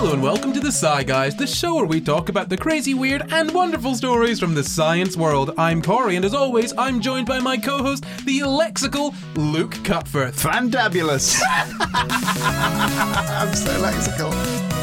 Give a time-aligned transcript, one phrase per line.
[0.00, 2.94] Hello and welcome to the Sci Guys, the show where we talk about the crazy,
[2.94, 5.52] weird, and wonderful stories from the science world.
[5.58, 10.40] I'm Corry, and as always, I'm joined by my co-host, the lexical Luke Cutforth.
[10.40, 11.40] Fantabulous.
[11.80, 14.78] I'm so lexical.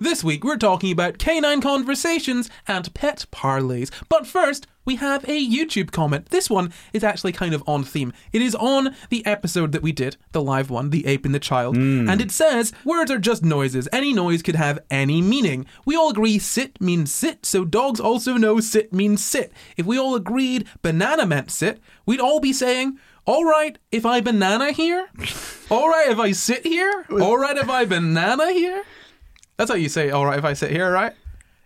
[0.00, 3.90] This week we're talking about canine conversations and pet parlays.
[4.08, 6.30] But first, we have a YouTube comment.
[6.30, 8.12] This one is actually kind of on theme.
[8.32, 11.40] It is on the episode that we did, the live one, The Ape and the
[11.40, 12.08] Child, hmm.
[12.08, 13.88] and it says, Words are just noises.
[13.92, 15.66] Any noise could have any meaning.
[15.84, 19.52] We all agree sit means sit, so dogs also know sit means sit.
[19.76, 24.20] If we all agreed banana meant sit, we'd all be saying, all right, if I
[24.20, 25.08] banana here?
[25.70, 27.06] All right, if I sit here?
[27.10, 28.84] All right, if I banana here?
[29.56, 31.14] That's how you say, all right, if I sit here, right?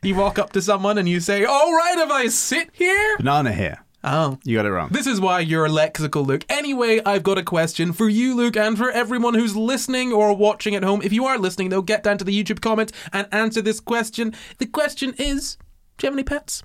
[0.02, 3.16] You walk up to someone and you say, all right, if I sit here?
[3.16, 3.84] Banana here.
[4.04, 4.38] Oh.
[4.44, 4.90] You got it wrong.
[4.92, 6.44] This is why you're a lexical, Luke.
[6.48, 10.76] Anyway, I've got a question for you, Luke, and for everyone who's listening or watching
[10.76, 11.02] at home.
[11.02, 14.34] If you are listening, though, get down to the YouTube comments and answer this question.
[14.58, 15.56] The question is
[15.96, 16.62] Do you have any pets?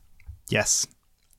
[0.50, 0.86] Yes.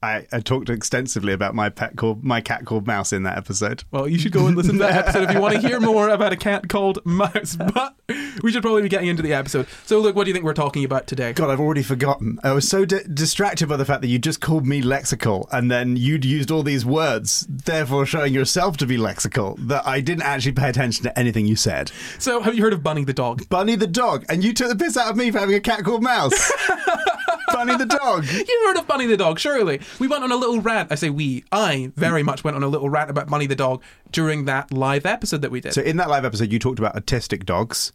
[0.04, 3.84] I, I talked extensively about my pet called my cat called Mouse in that episode.
[3.90, 6.10] Well, you should go and listen to that episode if you want to hear more
[6.10, 7.56] about a cat called Mouse.
[7.74, 7.96] But
[8.42, 9.66] we should probably be getting into the episode.
[9.84, 11.32] So, look, what do you think we're talking about today?
[11.32, 12.38] God, I've already forgotten.
[12.44, 15.70] I was so di- distracted by the fact that you just called me lexical and
[15.70, 20.22] then you'd used all these words, therefore showing yourself to be lexical, that I didn't
[20.22, 21.90] actually pay attention to anything you said.
[22.18, 23.48] So, have you heard of Bunny the dog?
[23.48, 25.82] Bunny the dog, and you took the piss out of me for having a cat
[25.82, 26.52] called Mouse.
[27.52, 28.24] Bunny the dog.
[28.32, 29.80] You've heard of Bunny the dog, surely.
[29.98, 30.90] We went on a little rant.
[30.92, 31.44] I say we.
[31.52, 35.06] I very much went on a little rant about Bunny the dog during that live
[35.06, 35.74] episode that we did.
[35.74, 37.92] So in that live episode, you talked about autistic dogs.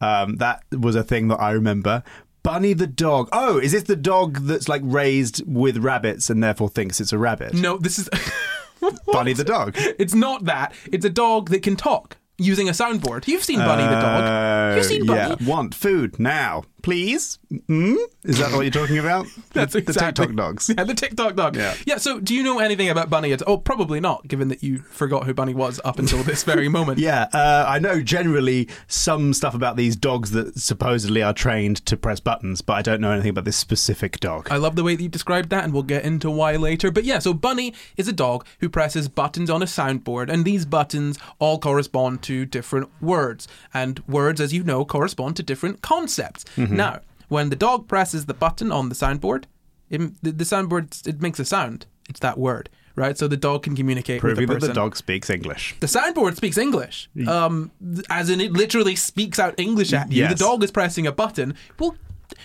[0.00, 2.02] Um, that was a thing that I remember.
[2.42, 3.28] Bunny the dog.
[3.32, 7.18] Oh, is this the dog that's like raised with rabbits and therefore thinks it's a
[7.18, 7.54] rabbit?
[7.54, 8.08] no, this is.
[9.06, 9.74] Bunny the dog.
[9.76, 10.72] It's not that.
[10.90, 13.28] It's a dog that can talk using a soundboard.
[13.28, 14.72] You've seen Bunny the dog.
[14.72, 15.36] Uh, You've seen Bunny.
[15.38, 15.48] Yeah.
[15.48, 17.38] Want food now, please?
[17.50, 17.96] Mm?
[18.24, 19.26] Is that what you're talking about?
[19.52, 20.26] That's the, exactly.
[20.26, 20.70] the TikTok dogs.
[20.76, 21.56] Yeah, the TikTok dog.
[21.56, 21.74] Yeah.
[21.86, 21.96] yeah.
[21.98, 23.32] So, do you know anything about Bunny?
[23.32, 26.68] At- oh, probably not, given that you forgot who Bunny was up until this very
[26.78, 26.98] moment.
[26.98, 31.96] Yeah, uh, I know generally some stuff about these dogs that supposedly are trained to
[31.96, 34.48] press buttons, but I don't know anything about this specific dog.
[34.50, 36.90] I love the way that you described that, and we'll get into why later.
[36.90, 40.64] But yeah, so Bunny is a dog who presses buttons on a soundboard, and these
[40.64, 43.48] buttons all correspond to different words.
[43.72, 46.44] And words, as you know, correspond to different concepts.
[46.56, 46.69] Mm-hmm.
[46.76, 49.44] Now, when the dog presses the button on the soundboard,
[49.88, 51.86] it, the, the soundboard it makes a sound.
[52.08, 53.16] It's that word, right?
[53.16, 55.76] So the dog can communicate Proving with the that the dog speaks English.
[55.80, 57.70] The soundboard speaks English, um,
[58.10, 60.22] as in it literally speaks out English at you.
[60.22, 60.32] Yes.
[60.32, 61.54] The dog is pressing a button.
[61.78, 61.96] We'll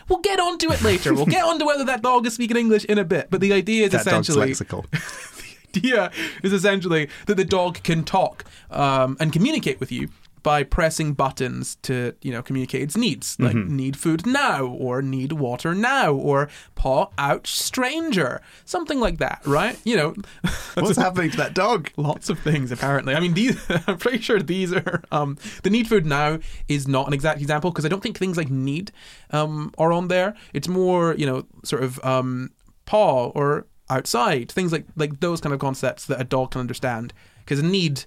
[0.07, 1.13] we'll get onto it later.
[1.13, 3.29] We'll get onto whether that dog is speaking English in a bit.
[3.29, 4.89] But the idea is That dog's essentially lexical.
[5.73, 6.11] the idea
[6.43, 10.09] is essentially that the dog can talk um, and communicate with you
[10.45, 13.75] by pressing buttons to you know communicate its needs like Mm-hmm.
[13.75, 19.75] need food now or need water now or paw ouch stranger something like that right
[19.83, 20.13] you know
[20.75, 21.89] What's happening to that dog?
[21.97, 23.57] lots of things apparently i mean these
[23.87, 27.71] i'm pretty sure these are um the need food now is not an exact example
[27.71, 28.91] because i don't think things like need
[29.31, 32.51] um are on there it's more you know sort of um
[32.85, 37.13] paw or outside things like like those kind of concepts that a dog can understand
[37.39, 38.05] because need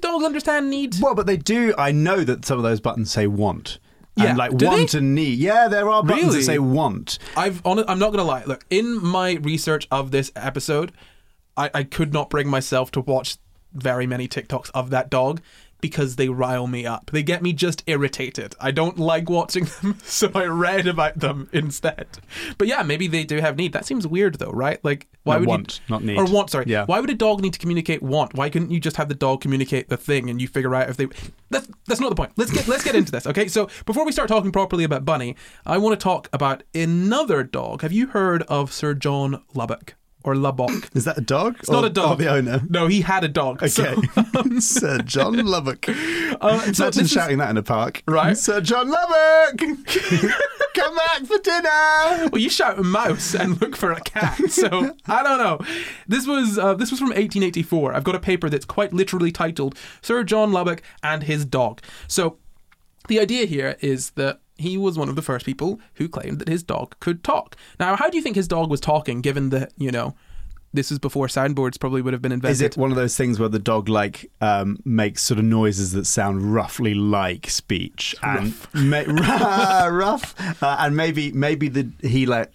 [0.00, 1.74] dogs understand need Well, but they do.
[1.78, 3.78] I know that some of those buttons say want.
[4.16, 4.98] Yeah, And like do want they?
[4.98, 5.38] and need.
[5.38, 6.38] Yeah, there are buttons Really?
[6.38, 7.18] that say want.
[7.36, 8.44] I've on I'm not gonna lie.
[8.44, 10.92] Look, in my research of this episode,
[11.56, 13.36] I, I could not bring myself to watch
[13.72, 15.40] very many TikToks of that dog
[15.82, 17.10] because they rile me up.
[17.12, 18.54] They get me just irritated.
[18.58, 22.06] I don't like watching them, so I read about them instead.
[22.56, 23.74] But yeah, maybe they do have need.
[23.74, 24.82] That seems weird though, right?
[24.82, 26.16] Like why No, would want, you, not need.
[26.16, 26.48] or want?
[26.48, 26.86] Sorry, Yeah.
[26.86, 28.32] Why would a dog need to communicate want?
[28.34, 30.96] Why couldn't you just have the dog communicate the thing and you figure out if
[30.96, 31.08] they?
[31.50, 32.32] That's that's not the point.
[32.36, 33.26] Let's get let's get into this.
[33.26, 37.42] Okay, so before we start talking properly about Bunny, I want to talk about another
[37.42, 37.82] dog.
[37.82, 40.90] Have you heard of Sir John Lubbock or Lubbock?
[40.94, 41.56] Is that a dog?
[41.60, 42.18] It's not a dog.
[42.18, 42.62] the owner.
[42.68, 43.56] No, he had a dog.
[43.62, 43.68] Okay.
[43.68, 44.00] So,
[44.60, 45.88] Sir John Lubbock.
[45.88, 48.02] uh, so Imagine this is- shouting that in a park.
[48.06, 48.36] Right.
[48.36, 49.58] Sir John Lubbock!
[50.74, 52.28] Come back for dinner!
[52.30, 54.50] well, you shout a mouse and look for a cat.
[54.50, 55.60] So I don't know.
[56.08, 57.94] This was uh, this was from 1884.
[57.94, 62.38] I've got a paper that's quite literally titled "Sir John Lubbock and His Dog." So
[63.08, 66.48] the idea here is that he was one of the first people who claimed that
[66.48, 67.56] his dog could talk.
[67.78, 70.14] Now, how do you think his dog was talking, given that you know
[70.72, 72.54] this is before soundboards probably would have been invented?
[72.54, 75.92] Is it one of those things where the dog like um, makes sort of noises
[75.92, 79.04] that sound roughly like speech and ma-
[79.88, 82.50] rough, uh, and maybe maybe the he like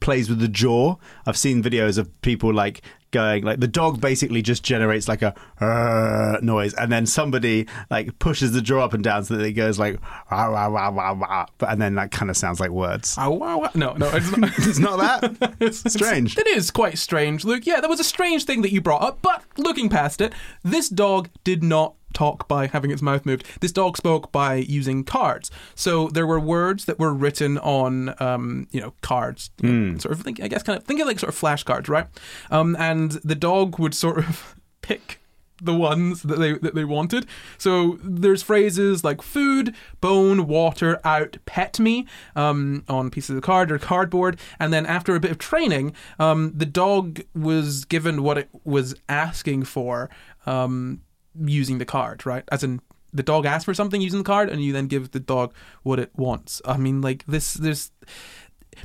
[0.00, 0.96] plays with the jaw.
[1.26, 5.34] I've seen videos of people like going like the dog basically just generates like a
[5.60, 9.52] "Uh," noise, and then somebody like pushes the jaw up and down so that it
[9.52, 12.70] goes like "Wah, wah, wah, wah, wah," but and then that kind of sounds like
[12.70, 13.16] words.
[13.18, 13.70] Ow, wow, wow.
[13.74, 14.50] No, no, it's not.
[14.58, 15.54] It's not that.
[15.60, 16.36] It's- Strange.
[16.38, 17.66] It is quite strange, Luke.
[17.66, 20.32] Yeah, that was a strange thing that you brought up, but looking past it,
[20.62, 23.46] this dog did not talk by having its mouth moved.
[23.60, 25.48] This dog spoke by using cards.
[25.76, 29.50] So there were words that were written on, um, you know, cards.
[29.62, 32.08] know, Sort of think, I guess, kind of think of like sort of flashcards, right?
[32.50, 35.20] Um, and the dog would sort of pick
[35.60, 37.26] the ones that they that they wanted.
[37.58, 43.70] So there's phrases like food, bone, water, out, pet me um, on pieces of card
[43.70, 48.38] or cardboard, and then after a bit of training, um, the dog was given what
[48.38, 50.10] it was asking for
[50.46, 51.02] um,
[51.38, 52.44] using the card, right?
[52.50, 52.80] As in.
[53.12, 55.52] The dog asks for something using the card, and you then give the dog
[55.82, 56.62] what it wants.
[56.64, 57.54] I mean, like this.
[57.54, 57.90] There's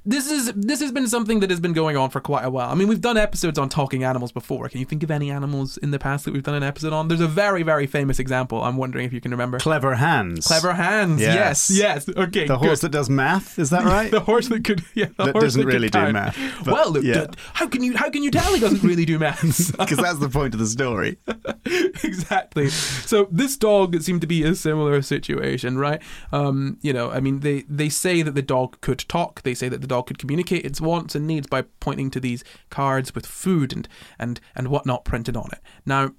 [0.04, 2.70] this is this has been something that has been going on for quite a while.
[2.70, 4.68] I mean, we've done episodes on talking animals before.
[4.70, 7.08] Can you think of any animals in the past that we've done an episode on?
[7.08, 8.64] There's a very very famous example.
[8.64, 9.60] I'm wondering if you can remember.
[9.60, 10.48] Clever Hans.
[10.48, 11.22] Clever Hans.
[11.22, 11.70] Yes.
[11.70, 12.06] Yes.
[12.08, 12.18] Yes.
[12.18, 12.48] Okay.
[12.48, 12.92] The horse good.
[12.92, 13.60] that does math.
[13.60, 14.10] Is that right?
[14.12, 16.92] the horse that could yeah the That horse doesn't that really do math, but Well,
[16.92, 17.26] look, yeah.
[17.28, 19.72] d- how can you how can you tell he doesn't really do maths?
[19.86, 21.18] Because that's the point of the story.
[22.04, 22.70] exactly.
[22.70, 26.02] So this dog seemed to be a similar situation, right?
[26.32, 29.42] Um, you know, I mean, they they say that the dog could talk.
[29.44, 32.44] They say that the dog could communicate its wants and needs by pointing to these
[32.70, 33.88] cards with food and
[34.18, 35.60] and and whatnot printed on it.
[35.86, 36.12] Now,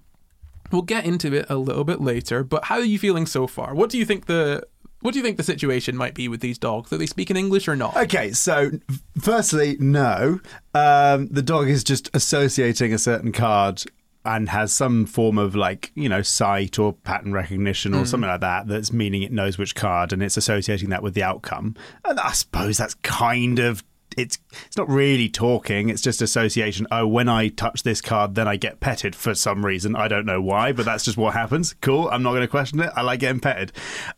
[0.70, 2.44] we'll get into it a little bit later.
[2.44, 3.74] But how are you feeling so far?
[3.74, 4.66] What do you think the
[5.00, 6.90] what do you think the situation might be with these dogs?
[6.90, 7.96] That they speak in English or not?
[7.96, 8.70] Okay, so
[9.20, 10.40] firstly, no.
[10.74, 13.84] Um, the dog is just associating a certain card
[14.26, 18.40] and has some form of like, you know, sight or pattern recognition or something like
[18.40, 21.76] that that's meaning it knows which card and it's associating that with the outcome.
[22.04, 23.84] And I suppose that's kind of
[24.16, 26.86] it's it's not really talking it's just association.
[26.90, 29.94] Oh when i touch this card then i get petted for some reason.
[29.94, 31.74] I don't know why but that's just what happens.
[31.80, 32.90] Cool i'm not going to question it.
[32.96, 33.72] I like getting petted.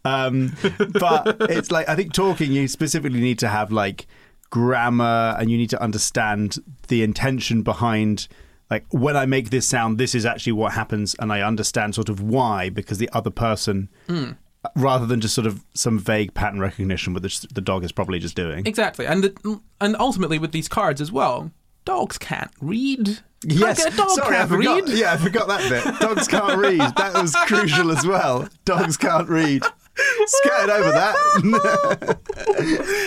[0.05, 0.56] Um,
[1.00, 4.06] but it's like i think talking you specifically need to have like
[4.50, 6.56] grammar and you need to understand
[6.87, 8.28] the intention behind
[8.70, 12.09] like when i make this sound this is actually what happens and i understand sort
[12.09, 14.31] of why because the other person hmm.
[14.76, 18.35] rather than just sort of some vague pattern recognition which the dog is probably just
[18.37, 21.50] doing Exactly, and the, and ultimately with these cards as well,
[21.85, 23.19] dogs can't read.
[23.44, 24.85] Yes, dog sorry, I can't forgot.
[24.85, 24.99] read.
[24.99, 26.00] Yeah, I forgot that bit.
[26.00, 26.81] Dogs can't read.
[26.81, 28.49] That was crucial as well.
[28.65, 29.62] Dogs can't read.
[30.27, 31.17] Skirted over that.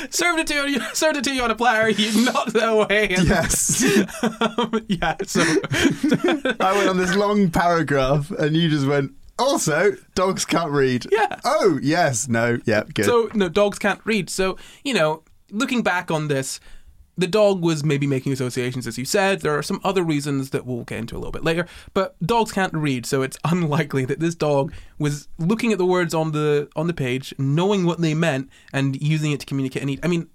[0.12, 0.80] Served it to you.
[0.94, 1.90] Served it to you on a platter.
[1.90, 3.16] You knocked it away.
[3.16, 3.84] And, yes,
[4.22, 5.16] um, yeah.
[5.26, 5.42] So
[6.60, 9.14] I went on this long paragraph, and you just went.
[9.40, 11.08] Also, dogs can't read.
[11.12, 11.40] Yeah.
[11.44, 12.28] Oh, yes.
[12.28, 12.60] No.
[12.66, 12.84] Yeah.
[12.94, 13.06] Good.
[13.06, 14.30] so no, dogs can't read.
[14.30, 16.60] So you know, looking back on this,
[17.22, 19.42] the dog was maybe making associations, as you said.
[19.42, 21.66] There are some other reasons that we'll get into a little bit later.
[21.94, 26.14] But dogs can't read, so it's unlikely that this dog was looking at the words
[26.14, 29.86] on the on the page, knowing what they meant, and using it to communicate a
[29.86, 30.00] need.
[30.04, 30.28] I mean,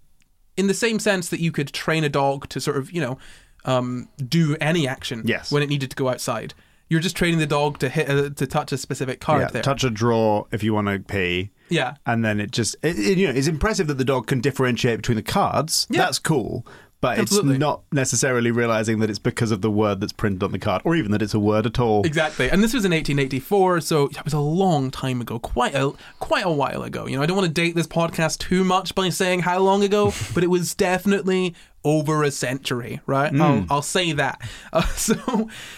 [0.56, 3.18] in the same sense that you could train a dog to sort of, you know,
[3.66, 5.52] um, do any action Yes.
[5.52, 6.54] when it needed to go outside.
[6.88, 9.62] You're just training the dog to hit a, to touch a specific card yeah, there.
[9.62, 11.50] touch a draw if you want to pee.
[11.68, 11.94] yeah.
[12.06, 14.98] And then it just, it, it- you know, it's impressive that the dog can differentiate
[14.98, 15.86] between the cards.
[15.90, 16.02] Yeah.
[16.02, 16.64] That's cool.
[17.02, 17.52] But Absolutely.
[17.56, 20.80] it's not necessarily realizing that it's because of the word that's printed on the card,
[20.84, 22.04] or even that it's a word at all.
[22.06, 25.92] Exactly, and this was in 1884, so it was a long time ago, quite a
[26.20, 27.06] quite a while ago.
[27.06, 29.84] You know, I don't want to date this podcast too much by saying how long
[29.84, 31.54] ago, but it was definitely
[31.86, 33.32] over a century, right?
[33.40, 34.42] I'll, I'll say that.
[34.72, 35.14] Uh, so,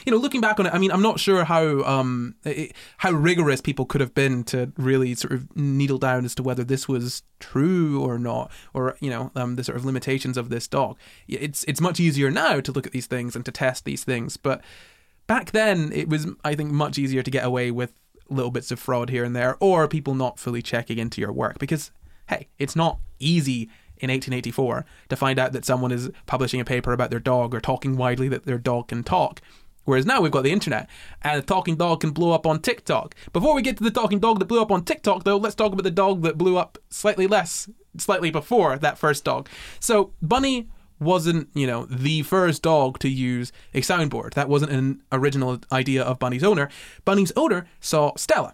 [0.07, 3.13] you know, looking back on it, I mean, I'm not sure how um it, how
[3.13, 6.89] rigorous people could have been to really sort of needle down as to whether this
[6.89, 10.97] was true or not, or you know, um, the sort of limitations of this dog.
[11.29, 14.37] It's it's much easier now to look at these things and to test these things,
[14.37, 14.63] but
[15.29, 17.93] back then it was i think much easier to get away with
[18.29, 21.59] little bits of fraud here and there or people not fully checking into your work
[21.59, 21.93] because
[22.29, 23.69] hey it's not easy
[24.01, 27.61] in 1884 to find out that someone is publishing a paper about their dog or
[27.61, 29.41] talking widely that their dog can talk
[29.89, 30.87] Whereas now we've got the internet,
[31.23, 33.15] and a talking dog can blow up on TikTok.
[33.33, 35.73] Before we get to the talking dog that blew up on TikTok, though, let's talk
[35.73, 39.49] about the dog that blew up slightly less, slightly before that first dog.
[39.81, 40.69] So Bunny
[41.01, 44.35] wasn't, you know, the first dog to use a soundboard.
[44.35, 46.69] That wasn't an original idea of Bunny's owner.
[47.07, 48.53] Bunny's owner saw Stella.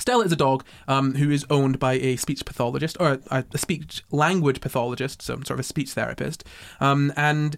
[0.00, 3.58] Stella is a dog um, who is owned by a speech pathologist or a, a
[3.58, 6.44] speech language pathologist, so sort of a speech therapist.
[6.80, 7.56] Um, and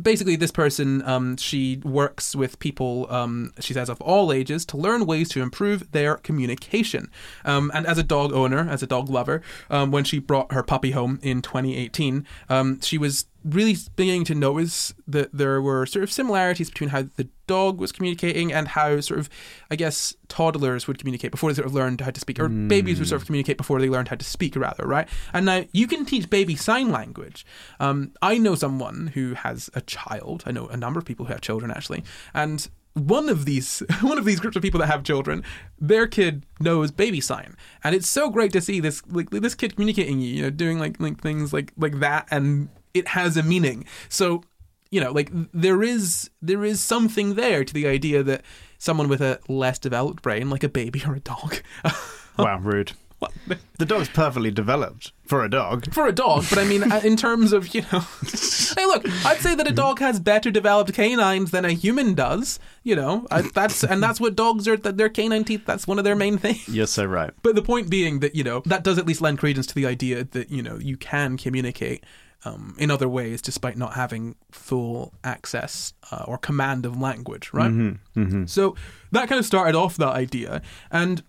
[0.00, 4.76] basically, this person um, she works with people, um, she says, of all ages to
[4.76, 7.10] learn ways to improve their communication.
[7.44, 10.62] Um, and as a dog owner, as a dog lover, um, when she brought her
[10.62, 16.02] puppy home in 2018, um, she was really beginning to notice that there were sort
[16.02, 19.28] of similarities between how the dog was communicating and how sort of,
[19.70, 22.98] I guess, toddlers would communicate before they sort of learned how to speak, or babies
[22.98, 25.08] would sort of communicate before they learned how to speak, rather, right?
[25.32, 27.44] And now you can teach baby sign language.
[27.80, 30.44] Um, I know someone who has a child.
[30.46, 34.18] I know a number of people who have children actually, and one of these one
[34.18, 35.42] of these groups of people that have children,
[35.78, 39.74] their kid knows baby sign, and it's so great to see this like this kid
[39.76, 43.42] communicating you, you know, doing like like things like like that, and it has a
[43.42, 43.84] meaning.
[44.08, 44.42] So
[44.92, 48.42] you know, like there is there is something there to the idea that
[48.78, 51.56] someone with a less developed brain, like a baby or a dog.
[52.38, 52.92] wow, rude.
[53.78, 55.92] The dog's perfectly developed for a dog.
[55.92, 58.00] For a dog, but I mean, uh, in terms of you know,
[58.76, 62.60] hey, look, I'd say that a dog has better developed canines than a human does.
[62.84, 64.76] You know, I, that's and that's what dogs are.
[64.76, 65.64] That their canine teeth.
[65.66, 66.68] That's one of their main things.
[66.68, 67.30] You're so right.
[67.42, 69.86] But the point being that you know that does at least lend credence to the
[69.86, 72.04] idea that you know you can communicate
[72.44, 77.70] um, in other ways despite not having full access uh, or command of language, right?
[77.70, 78.46] Mm-hmm, mm-hmm.
[78.46, 78.76] So
[79.12, 81.22] that kind of started off that idea, and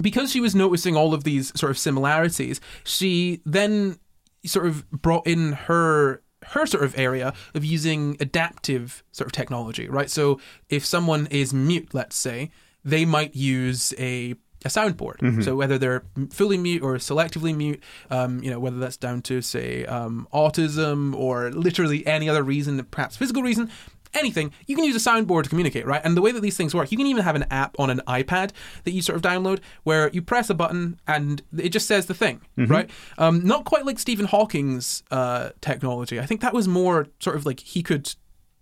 [0.00, 3.98] because she was noticing all of these sort of similarities, she then
[4.44, 9.88] sort of brought in her her sort of area of using adaptive sort of technology,
[9.88, 10.10] right?
[10.10, 12.50] So if someone is mute, let's say,
[12.84, 14.34] they might use a
[14.64, 15.18] a soundboard.
[15.18, 15.42] Mm-hmm.
[15.42, 19.42] So whether they're fully mute or selectively mute, um, you know, whether that's down to
[19.42, 23.70] say um, autism or literally any other reason, perhaps physical reason,
[24.14, 26.00] anything, you can use a soundboard to communicate, right?
[26.04, 28.00] And the way that these things work, you can even have an app on an
[28.06, 28.52] iPad
[28.84, 32.14] that you sort of download where you press a button and it just says the
[32.14, 32.72] thing, Mm-hmm.
[32.72, 32.90] right?
[33.18, 36.20] Um, not quite like Stephen Hawking's uh, technology.
[36.20, 38.14] I think that was more sort of like he could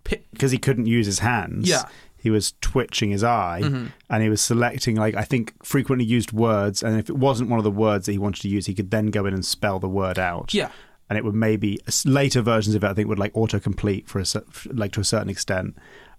[0.03, 0.29] pick.
[0.31, 1.69] Because he couldn't use his hands.
[1.69, 1.83] Yeah.
[2.23, 3.87] He was twitching his eye Mm-hmm.
[4.09, 6.81] and he was selecting, like, I think frequently used words.
[6.81, 8.89] And if it wasn't one of the words that he wanted to use, he could
[8.91, 10.53] then go in and spell the word out.
[10.53, 10.69] Yeah.
[11.09, 14.25] and it would maybe later versions of it I think would like autocomplete for a
[14.73, 15.75] like to a certain extent.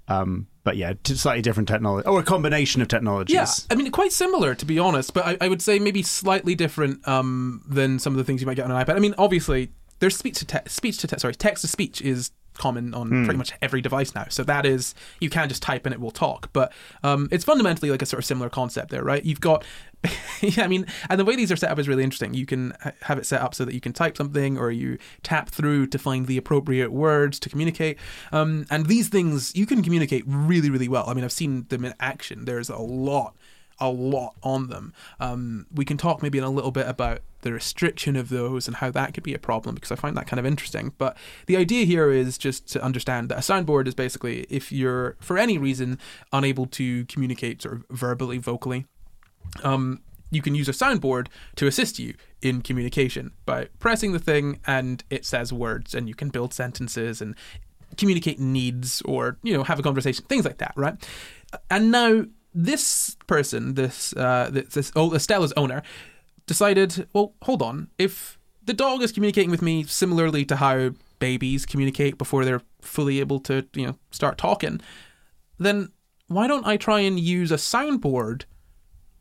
[0.07, 3.35] Um, but yeah, slightly different technology or a combination of technologies.
[3.35, 6.55] Yeah, I mean, quite similar to be honest, but I, I would say maybe slightly
[6.55, 8.97] different um, than some of the things you might get on an iPad.
[8.97, 9.71] I mean, obviously,
[10.01, 13.37] there's speech to te- speech to te- sorry, text to speech is common on pretty
[13.37, 14.27] much every device now.
[14.29, 16.51] So that is you can just type and it will talk.
[16.53, 19.25] But um, it's fundamentally like a sort of similar concept there, right?
[19.25, 19.65] You've got,
[20.41, 22.35] yeah, I mean, and the way these are set up is really interesting.
[22.35, 25.51] You can have it set up so that you can type something or you tap
[25.51, 27.99] through to find the appropriate words to communicate.
[28.33, 31.05] Um, and these things you can communicate really, really well.
[31.09, 32.45] I mean, I've seen them in action.
[32.45, 33.35] There's a lot
[33.81, 34.93] a lot on them.
[35.21, 38.77] Um, we can talk maybe in a little bit about the restriction of those and
[38.77, 40.93] how that could be a problem because I find that kind of interesting.
[40.97, 41.17] But
[41.47, 45.39] the idea here is just to understand that a soundboard is basically if you're, for
[45.39, 45.99] any reason,
[46.33, 48.87] unable to communicate sort of verbally, vocally,
[49.63, 50.01] um,
[50.31, 55.05] you can use a soundboard to assist you in communication by pressing the thing and
[55.11, 57.35] it says words and you can build sentences and
[57.97, 60.97] communicate needs or you know have a conversation things like that right
[61.71, 65.83] and now this person this uh this, oh Estella's owner
[66.47, 71.67] decided well hold on if the dog is communicating with me similarly to how babies
[71.67, 74.81] communicate before they're fully able to you know start talking
[75.59, 75.91] then
[76.29, 78.45] why don't I try and use a soundboard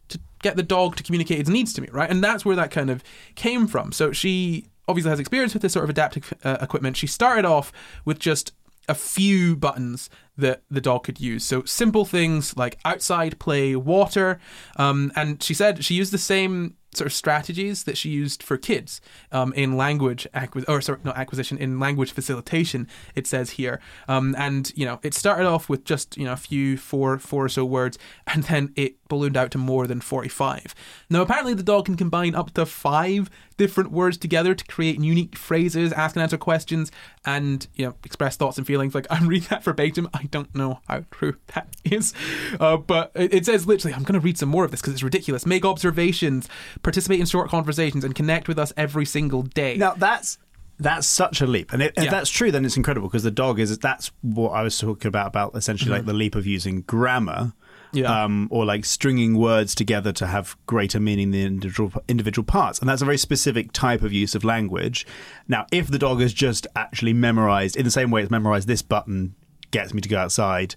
[0.10, 2.10] to get the dog to communicate its needs to me, right?
[2.10, 3.04] And that's where that kind of
[3.36, 3.92] came from.
[3.92, 6.98] So she obviously has experience with this sort of adaptive uh, equipment.
[6.98, 7.72] She started off
[8.06, 8.54] with just
[8.88, 11.44] a few buttons that the dog could use.
[11.44, 14.40] So simple things like outside play, water,
[14.78, 18.58] um, and she said she used the same sort of strategies that she used for
[18.58, 22.88] kids um, in language acquisition, or sorry, not acquisition, in language facilitation.
[23.16, 26.38] It says here, um, and you know, it started off with just you know a
[26.38, 27.98] few four four or so words,
[28.28, 30.74] and then it ballooned out to more than forty five.
[31.10, 35.38] Now, apparently, the dog can combine up to five different words together to create unique
[35.38, 36.92] phrases, ask and answer questions,
[37.26, 38.96] and you know, express thoughts and feelings.
[38.96, 40.10] Like I'm reading that verbatim.
[40.14, 42.14] I don't know how true that is,
[42.60, 44.94] uh, but it, it says literally, I'm going to read some more of this because
[44.94, 45.46] it's ridiculous.
[45.46, 46.50] Make observations,
[46.84, 49.78] participate in short conversations, and connect with us every single day.
[49.78, 50.38] Now that's
[50.80, 52.12] that's such a leap, and if, if Yeah.
[52.12, 53.78] that's true, then it's incredible because the dog is.
[53.80, 57.34] That's what I was talking about about essentially like the leap of using grammar.
[57.34, 57.98] Mm-hmm.
[58.00, 58.24] Yeah.
[58.24, 62.90] Um, or like stringing words together to have greater meaning than individual individual parts, and
[62.90, 65.06] that's a very specific type of use of language.
[65.48, 68.82] Now, if the dog has just actually memorized in the same way it's memorized this
[68.82, 69.36] button
[69.70, 70.74] gets me to go outside,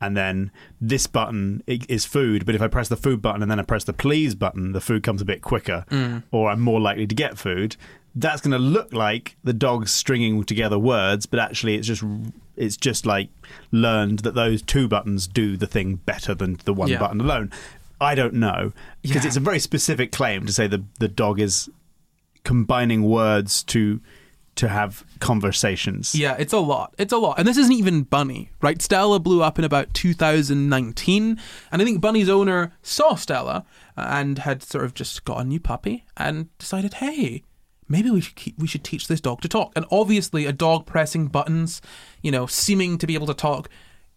[0.00, 3.58] and then this button is food, but if I press the food button and then
[3.58, 6.22] I press the please button, the food comes a bit quicker, mm.
[6.30, 7.76] or I'm more likely to get food.
[8.14, 12.04] That's going to look like the dog's stringing together words, but actually it's just
[12.56, 13.28] it's just like
[13.72, 16.98] learned that those two buttons do the thing better than the one Yeah.
[17.00, 17.50] button alone.
[18.00, 18.72] I don't know
[19.02, 19.28] because Yeah.
[19.28, 21.68] it's a very specific claim to say the the dog is
[22.44, 24.00] combining words to
[24.56, 26.14] to have conversations.
[26.14, 26.94] Yeah, it's a lot.
[26.98, 27.38] It's a lot.
[27.38, 28.80] And this isn't even Bunny, right?
[28.80, 31.40] Stella blew up in about 2019.
[31.72, 33.64] And I think Bunny's owner saw Stella
[33.96, 37.42] uh, and had sort of just got a new puppy and decided, hey,
[37.88, 39.72] maybe we should keep, we should teach this dog to talk.
[39.76, 41.80] And obviously, a dog pressing buttons,
[42.22, 43.68] you know, seeming to be able to talk,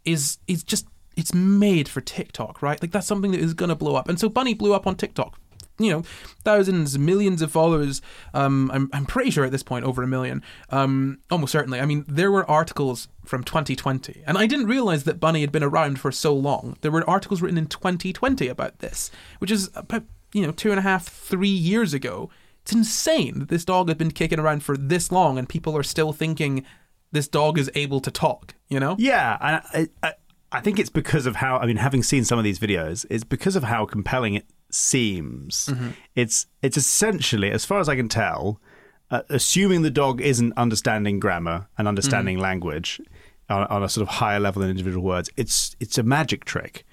[0.06, 2.82] is is just it's made for TikTok, right?
[2.82, 4.08] Like that's something that is gonna blow up.
[4.08, 5.39] And so Bunny blew up on TikTok.
[5.80, 6.02] You know,
[6.44, 8.02] thousands, millions of followers.
[8.34, 10.42] Um, I'm I'm pretty sure at this point over a million.
[10.70, 11.80] Um, almost certainly.
[11.80, 15.64] I mean, there were articles from 2020, and I didn't realize that Bunny had been
[15.64, 16.78] around for so long.
[16.82, 20.04] There were articles written in 2020 about this, which is about
[20.34, 22.30] you know two and a half, three years ago.
[22.64, 25.84] It's insane that this dog had been kicking around for this long, and people are
[25.84, 26.66] still thinking
[27.12, 28.56] this dog is able to talk.
[28.68, 28.96] You know?
[29.00, 30.14] Yeah, I, I,
[30.52, 31.58] I think it's because of how.
[31.58, 34.46] I mean, having seen some of these videos, it's because of how compelling it
[34.78, 35.68] seems.
[35.68, 35.90] Mm-hmm.
[36.16, 38.60] It's it's essentially, as far as I can tell,
[39.12, 42.44] uh, assuming the dog isn't understanding grammar and understanding Mm-hmm.
[42.44, 43.02] language
[43.50, 45.30] on, on a sort of higher level than individual words.
[45.38, 46.86] It's it's a magic trick,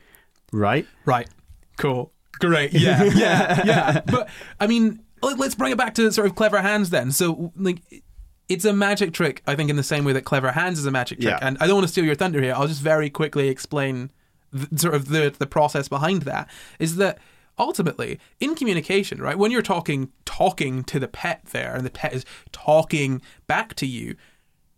[0.53, 0.87] right?
[1.05, 1.29] Right.
[1.77, 2.13] Cool.
[2.41, 2.73] Great.
[2.73, 3.03] Yeah.
[3.15, 3.63] Yeah.
[3.65, 4.01] Yeah.
[4.07, 4.29] But
[4.61, 7.13] I mean, let- let's bring it back to sort of clever Hans then.
[7.13, 7.81] So like
[8.49, 10.91] it's a magic trick, I think, in the same way that clever Hans is a
[10.91, 11.31] magic trick.
[11.33, 11.47] Yeah.
[11.47, 12.55] And I don't want to steal your thunder here.
[12.55, 14.11] I'll just very quickly explain
[14.55, 16.49] th- sort of the the process behind that.
[16.79, 17.19] Is that
[17.59, 19.39] ultimately in communication, right?
[19.39, 23.87] When you're talking talking to the pet there, and the pet is talking back to
[23.87, 24.17] you,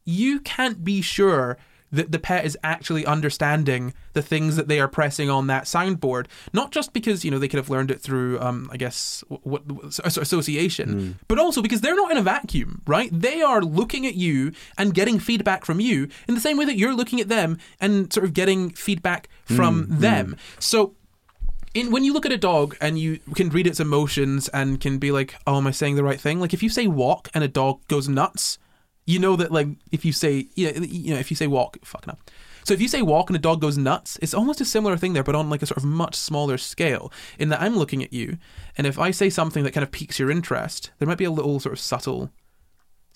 [0.05, 1.59] you can't be sure
[1.93, 6.27] that the pet is actually understanding the things that they are pressing on that soundboard.
[6.53, 9.67] Not just because you know they could have learned it through, um, I guess, what,
[9.67, 11.13] what association, hmm.
[11.29, 13.09] but also because they're not in a vacuum, right?
[13.13, 16.77] They are looking at you and getting feedback from you in the same way that
[16.77, 19.95] you're looking at them and sort of getting feedback from hmm.
[19.95, 20.01] Hmm.
[20.01, 20.37] them.
[20.59, 20.95] So
[21.77, 24.97] in when you look at a dog and you can read its emotions and can
[24.99, 27.45] be like, "Oh, am I saying the right thing?" Like if you say walk and
[27.45, 28.59] a dog goes nuts,
[29.05, 31.77] you know that like if you say you know, you know if you say walk,
[31.85, 32.31] fucking up.
[32.65, 35.13] So if you say walk and a dog goes nuts, it's almost a similar thing
[35.13, 37.13] there, but on like a sort of much smaller scale.
[37.39, 38.39] In that I'm looking at you,
[38.79, 41.31] and if I say something that kind of piques your interest, there might be a
[41.31, 42.31] little sort of subtle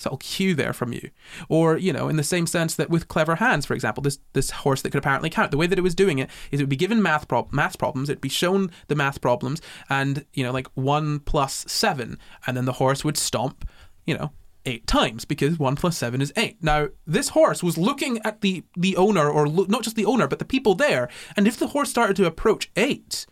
[0.00, 1.10] subtle cue there from you.
[1.48, 4.50] Or, you know, in the same sense that with clever Hans, for example, this this
[4.50, 6.70] horse that could apparently count, the way that it was doing it is it would
[6.70, 10.52] be given math prob- math problems, it'd be shown the math problems and, you know,
[10.52, 13.68] like one plus seven, and then the horse would stomp,
[14.06, 14.32] you know,
[14.66, 16.62] eight times because one plus seven is eight.
[16.62, 20.26] Now, this horse was looking at the the owner, or lo- not just the owner,
[20.26, 23.26] but the people there, and if the horse started to approach eight,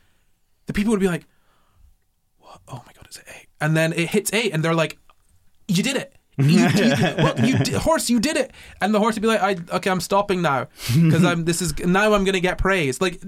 [0.67, 1.27] the people would be like,
[2.39, 2.61] what?
[2.69, 3.49] "Oh my god, it's eight.
[3.61, 4.99] And then it hits eight, and they're like,
[5.67, 9.15] "You did it." You, you, well, you di- horse, you did it, and the horse
[9.17, 12.35] would be like, "I okay, I'm stopping now because I'm this is now I'm going
[12.35, 13.21] to get praise." Like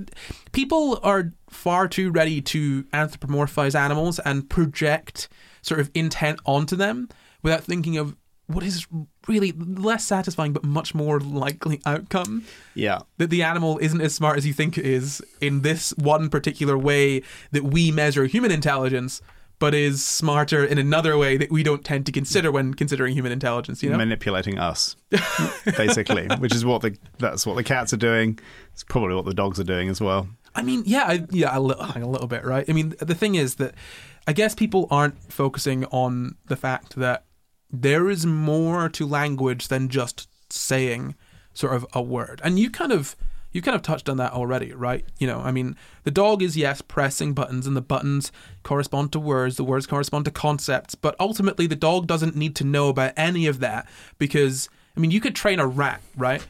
[0.52, 5.28] people are far too ready to anthropomorphize animals and project
[5.62, 7.08] sort of intent onto them
[7.42, 8.86] without thinking of what is
[9.28, 12.44] really less satisfying but much more likely outcome
[12.74, 13.00] Yeah.
[13.18, 16.76] that the animal isn't as smart as you think it is in this one particular
[16.76, 19.22] way that we measure human intelligence,
[19.60, 23.30] but is smarter in another way that we don't tend to consider when considering human
[23.30, 23.82] intelligence.
[23.82, 24.96] You know, manipulating us,
[25.76, 28.40] basically, which is what the that's what the cats are doing.
[28.72, 30.28] It's probably what the dogs are doing as well.
[30.54, 32.68] I mean, yeah, I, yeah, a little, a little bit, right?
[32.68, 33.74] I mean, the thing is that
[34.26, 37.24] I guess people aren't focusing on the fact that
[37.70, 41.14] there is more to language than just saying
[41.52, 43.14] sort of a word, and you kind of.
[43.52, 45.04] You kind of touched on that already, right?
[45.18, 48.30] You know, I mean, the dog is yes pressing buttons, and the buttons
[48.62, 49.56] correspond to words.
[49.56, 53.46] The words correspond to concepts, but ultimately, the dog doesn't need to know about any
[53.46, 56.46] of that because, I mean, you could train a rat, right,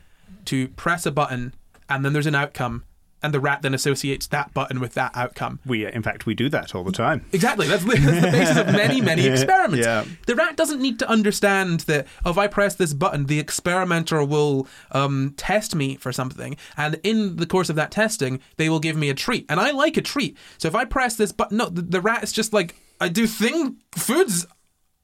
[0.47, 1.55] to press a button,
[1.89, 2.85] and then there's an outcome,
[3.23, 5.61] and the rat then associates that button with that outcome.
[5.67, 7.25] We, in fact, we do that all the time.
[7.33, 7.67] Exactly.
[7.67, 9.87] That's, the- that's the basis of many, many experiments.
[9.87, 10.05] Yeah.
[10.27, 14.25] The rat doesn't need to understand that oh, if I press this button, the experimenter
[14.25, 18.81] will um, test me for something, and in the course of that testing, they will
[18.81, 20.37] give me a treat, and I like a treat.
[20.59, 23.27] So if I press this button, no, the, the rat is just like I do
[23.27, 24.47] thing foods.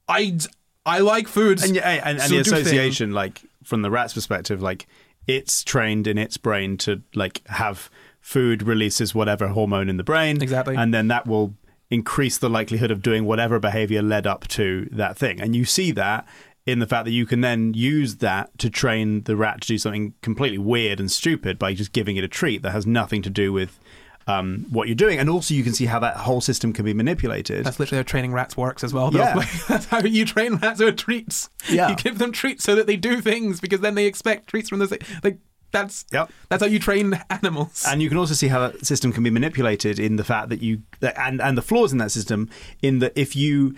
[0.09, 0.39] I
[0.85, 1.65] I like foods.
[1.65, 2.61] And, yeah, and, and so the do thing.
[2.61, 4.87] association, like from the rat's perspective, like
[5.27, 7.91] it's trained in its brain to like have
[8.27, 10.75] food releases whatever hormone in the brain, Exactly.
[10.75, 11.55] and then that will
[11.91, 15.41] increase the likelihood of doing whatever behavior led up to that thing.
[15.41, 16.27] And you see that
[16.67, 19.79] in the fact that you can then use that to train the rat to do
[19.79, 23.31] something completely weird and stupid by just giving it a treat that has nothing to
[23.31, 23.79] do with
[24.27, 25.21] um, what you're doing.
[25.21, 27.65] And also, you can see how that whole system can be manipulated.
[27.65, 29.15] That's literally how training rats works as well.
[29.15, 29.35] Yeah.
[29.69, 31.49] That's how you train rats with treats.
[31.71, 31.91] Yeah.
[31.91, 34.81] You give them treats so that they do things because then they expect treats from
[34.81, 35.39] the like.
[35.73, 36.31] That's Yep.
[36.49, 37.85] that's how you train animals.
[37.87, 40.63] And you can also see how that system can be manipulated in the fact that
[40.63, 42.49] you and and the flaws in that system
[42.83, 43.75] in that if you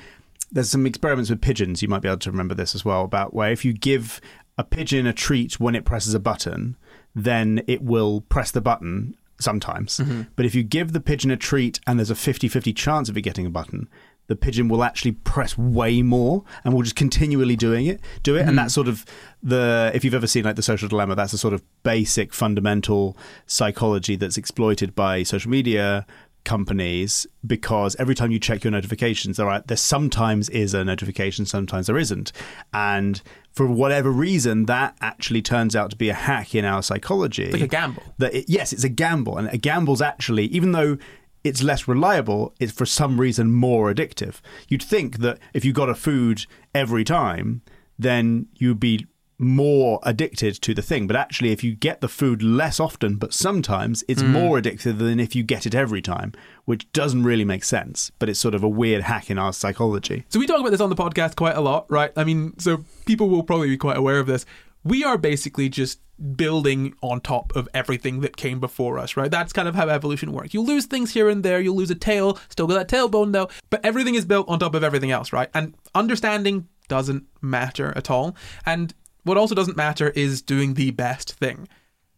[0.51, 1.83] there's some experiments with pigeons.
[1.83, 4.21] You might be able to remember this as well about where if you give
[4.57, 6.77] a pigeon a treat when it presses a button,
[7.15, 9.99] then it will press the button sometimes.
[9.99, 10.23] Mm-hmm.
[10.37, 13.23] But if you give the pigeon a treat and there's a 50-50 chance of it
[13.23, 13.89] getting a button,
[14.29, 18.41] the pigeon will actually press way more and will just continually doing it do it.
[18.41, 18.57] And hmm.
[18.57, 19.05] that's sort of
[19.43, 23.17] the if you've ever seen like the social dilemma that's a sort of basic fundamental
[23.47, 26.07] psychology that's exploited by social media
[26.45, 31.45] companies because every time you check your notifications there are there sometimes is a notification
[31.45, 32.33] sometimes there isn't.
[32.73, 33.21] And
[33.53, 37.51] for whatever reason that actually turns out to be a hack in our psychology.
[37.51, 38.03] Like a gamble.
[38.19, 40.97] that it, yes, it's a gamble, and a gamble's actually even though
[41.45, 44.41] it's less reliable, it's for some reason more addictive.
[44.69, 47.63] You'd think that if you got a food every time,
[47.99, 49.07] then you'd be
[49.39, 51.07] more addicted to the thing.
[51.07, 54.33] But actually, if you get the food less often, but sometimes, it's hmm.
[54.33, 56.33] more addictive than if you get it every time,
[56.65, 58.11] which doesn't really make sense.
[58.19, 60.25] But it's sort of a weird hack in our psychology.
[60.29, 62.11] So we talk about this on the podcast quite a lot, right?
[62.17, 64.45] I mean, so people will probably be quite aware of this.
[64.85, 66.01] We are basically just
[66.37, 69.31] building on top of everything that came before us, right?
[69.31, 70.53] That's kind of how evolution works.
[70.53, 73.49] You lose things here and there, you'll lose a tail, still got that tailbone though,
[73.71, 75.49] but everything is built on top of everything else, right?
[75.55, 78.35] And understanding doesn't matter at all.
[78.67, 81.69] And what also doesn't matter is doing the best thing.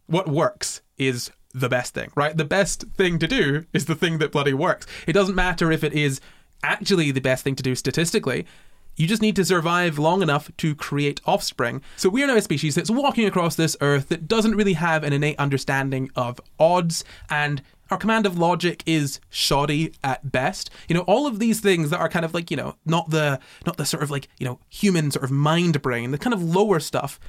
[0.07, 2.35] What works is the best thing, right?
[2.35, 4.87] The best thing to do is the thing that bloody works.
[5.05, 6.21] It doesn't matter if it is
[6.63, 8.45] actually the best thing to do statistically.
[8.95, 11.81] You just need to survive long enough to create offspring.
[11.95, 15.03] So we are now a species that's walking across this earth that doesn't really have
[15.03, 20.69] an innate understanding of odds and our command of logic is shoddy at best.
[20.87, 23.39] You know, all of these things that are kind of like, you know, not the
[23.65, 26.41] not the sort of like, you know, human sort of mind brain, the kind of
[26.41, 27.19] lower stuff.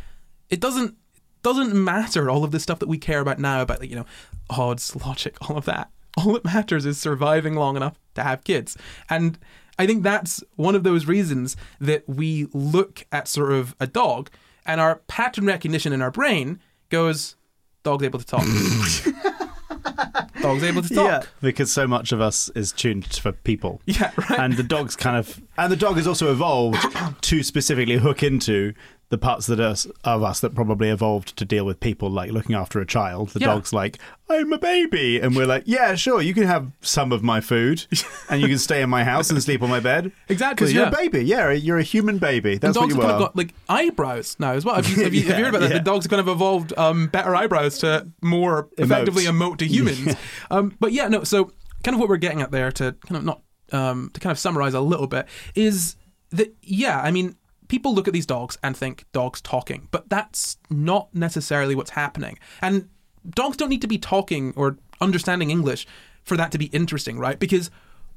[0.51, 0.96] It doesn't
[1.42, 4.07] doesn't matter all of the stuff that we care about now about like, you know,
[4.48, 5.90] odds, logic, all of that.
[6.16, 8.77] All that matters is surviving long enough to have kids.
[9.11, 9.38] And
[9.79, 14.31] I think that's one of those reasons that we look at sort of a dog
[14.67, 17.37] and our pattern recognition in our brain goes,
[17.83, 18.45] dog's able to talk.
[20.43, 21.29] dog's able to talk.
[21.41, 23.81] because so much of us is tuned for people.
[23.87, 24.39] Yeah, right.
[24.39, 26.85] And the dog's kind of, and the dog has also evolved
[27.23, 28.75] to specifically hook into
[29.12, 32.55] the parts that us of us that probably evolved to deal with people, like looking
[32.57, 33.29] after a child.
[33.29, 33.48] The Yeah.
[33.48, 33.98] dog's like,
[34.31, 37.85] "I'm a baby," and we're like, "Yeah, sure, you can have some of my food,
[38.31, 40.85] and you can stay in my house and sleep on my bed." Exactly, because you're
[40.85, 40.88] yeah.
[40.88, 41.25] a baby.
[41.27, 42.57] Yeah, you're a human baby.
[42.57, 43.14] That's and dogs what have you kind are.
[43.16, 44.77] of got like eyebrows now as well.
[44.77, 45.70] Have you, have you, have you heard about that?
[45.72, 49.66] Yeah, The dogs have kind of evolved um, better eyebrows to more effectively emote to
[49.77, 50.16] humans.
[50.51, 51.22] Um, but yeah, no.
[51.22, 51.53] So
[51.85, 54.38] kind of what we're getting at there to kind of not um, to kind of
[54.38, 55.96] summarize a little bit is
[56.31, 57.37] that yeah, I mean.
[57.73, 62.39] People look at these dogs and think dogs talking, but that's not necessarily what's happening.
[62.61, 62.91] And
[63.31, 65.87] dogs don't need to be talking or understanding English
[66.23, 67.39] for that to be interesting, right?
[67.39, 67.71] Because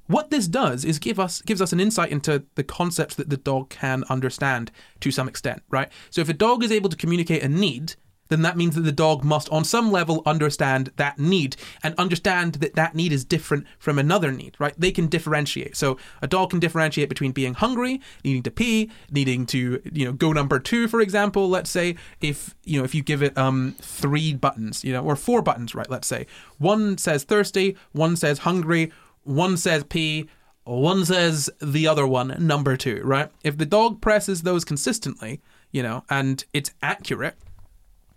[0.08, 3.38] what this does is give us gives us an insight into the concepts that the
[3.38, 5.90] dog can understand to some extent, right?
[6.10, 7.96] So if a dog is able to communicate a need,
[8.30, 12.56] then that means that the dog must on some level understand that need and understand
[12.56, 14.74] that that need is different from another need, right?
[14.78, 15.76] They can differentiate.
[15.78, 20.14] So a dog can differentiate between being hungry, needing to pee, needing to, you know,
[20.14, 23.76] go number 2 for example, let's say if, you know, if you give it um
[23.80, 26.26] 3 buttons, you know, or 4 buttons, right, let's say.
[26.58, 28.92] One says thirsty, one says hungry,
[29.24, 30.30] one says pee,
[30.64, 33.30] one says the other one, number two, right?
[33.44, 37.36] If the dog presses those consistently, you know, and it's accurate,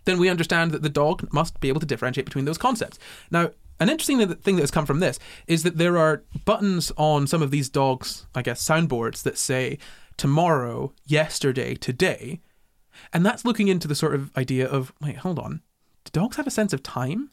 [0.05, 2.99] then we understand that the dog must be able to differentiate between those concepts.
[3.31, 7.27] Now, an interesting thing that has come from this is that there are buttons on
[7.27, 9.77] some of these dogs, I guess, soundboards that say
[10.17, 12.41] tomorrow, yesterday, today.
[13.13, 15.61] And that's looking into the sort of idea of, wait, hold on.
[16.03, 17.31] Do dogs have a sense of time?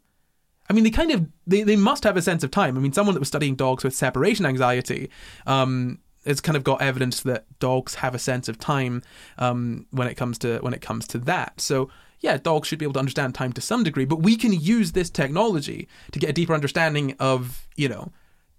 [0.71, 2.77] I mean, they kind of they, they must have a sense of time.
[2.77, 5.11] I mean, someone that was studying dogs with separation anxiety
[5.47, 9.03] um, has kind of got evidence that dogs have a sense of time
[9.39, 11.61] um, when it comes to when it comes to that.
[11.61, 11.89] So
[12.21, 14.93] yeah, dogs should be able to understand time to some degree, but we can use
[14.93, 18.13] this technology to get a deeper understanding of you know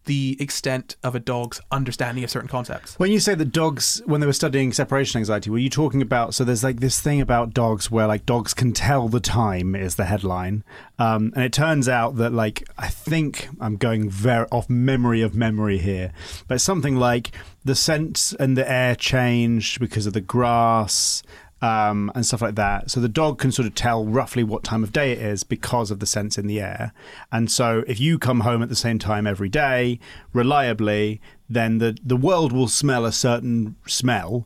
[0.08, 2.98] the extent of a dog's understanding of certain concepts.
[2.98, 6.34] When you say that dogs, when they were studying separation anxiety, were you talking about?
[6.34, 9.96] So there's like this thing about dogs where like dogs can tell the time is
[9.96, 10.64] the headline,
[10.98, 15.36] um, and it turns out that like I think I'm going very off memory of
[15.36, 16.12] memory here,
[16.48, 17.32] but something like
[17.64, 21.22] the scent and the air changed because of the grass.
[21.60, 22.92] Um, and stuff like that.
[22.92, 25.90] So the dog can sort of tell roughly what time of day it is because
[25.90, 26.94] of the sense in the air.
[27.32, 30.00] And so if you come home at the same time every day,
[30.34, 34.46] reliably, then the, the world will smell a certain smell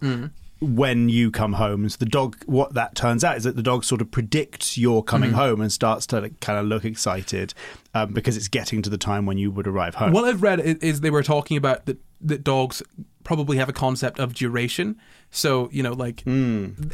[0.61, 1.81] when you come home.
[1.81, 4.77] And so the dog, what that turns out is that the dog sort of predicts
[4.77, 7.53] you're coming home and starts to like, kind of look excited
[7.93, 10.13] um, because it's getting to the time when you would arrive home.
[10.13, 12.83] What I've read is they were talking about that that dogs
[13.23, 14.97] probably have a concept of duration.
[15.29, 16.23] So you know, like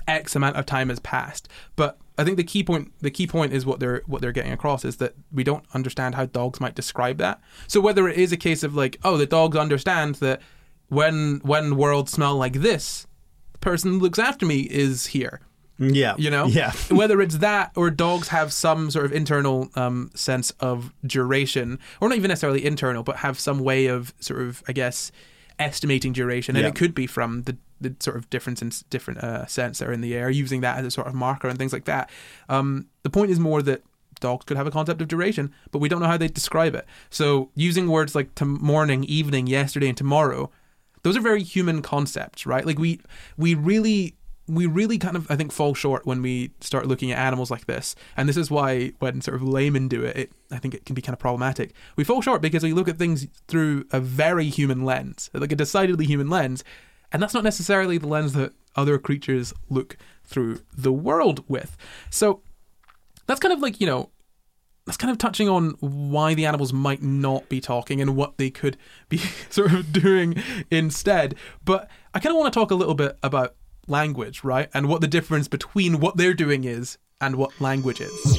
[0.08, 1.48] X amount of time has passed.
[1.76, 4.52] But I think the key point, the key point is what they're what they're getting
[4.52, 7.40] across is that we don't understand how dogs might describe that.
[7.68, 10.42] So whether it is a case of like, oh, the dogs understand that
[10.90, 13.08] when when worlds smell like this,
[13.54, 15.42] the person who looks after me is here
[15.80, 16.16] Yeah.
[16.18, 16.72] you know Yeah.
[16.90, 22.08] whether it's that or dogs have some sort of internal um, sense of duration or
[22.10, 25.12] not even necessarily internal but have some way of sort of i guess
[25.60, 26.70] estimating duration and Yeah.
[26.70, 29.94] it could be from the, the sort of difference in different uh, scents that are
[29.94, 32.10] in the air using that as a sort of marker and things like that
[32.50, 33.82] um, the point is more that
[34.20, 36.86] dogs could have a concept of duration but we don't know how they describe it
[37.10, 40.50] so using words like to morning evening yesterday and tomorrow
[41.04, 42.66] those are very human concepts, right?
[42.66, 43.00] Like we
[43.38, 44.17] we really
[44.48, 47.66] we really kind of I think fall short when we start looking at animals like
[47.66, 47.96] this.
[48.16, 50.96] And this is why when sort of laymen do it, it I think it can
[50.96, 51.74] be kind of problematic.
[51.96, 55.56] We fall short because we look at things through a very human lens, like a
[55.56, 56.64] decidedly human lens,
[57.12, 61.76] and that's not necessarily the lens that other creatures look through the world with.
[62.10, 62.42] So
[63.26, 64.10] that's kind of like, you know,
[64.86, 68.50] that's kind of touching on why the animals might not be talking and what they
[68.50, 68.78] could
[69.10, 69.18] be
[69.50, 71.36] sort of doing instead.
[71.64, 73.56] But I kind of want to talk a little bit about
[73.88, 74.70] language, right?
[74.74, 78.38] And what the difference between what they're doing is and what language is.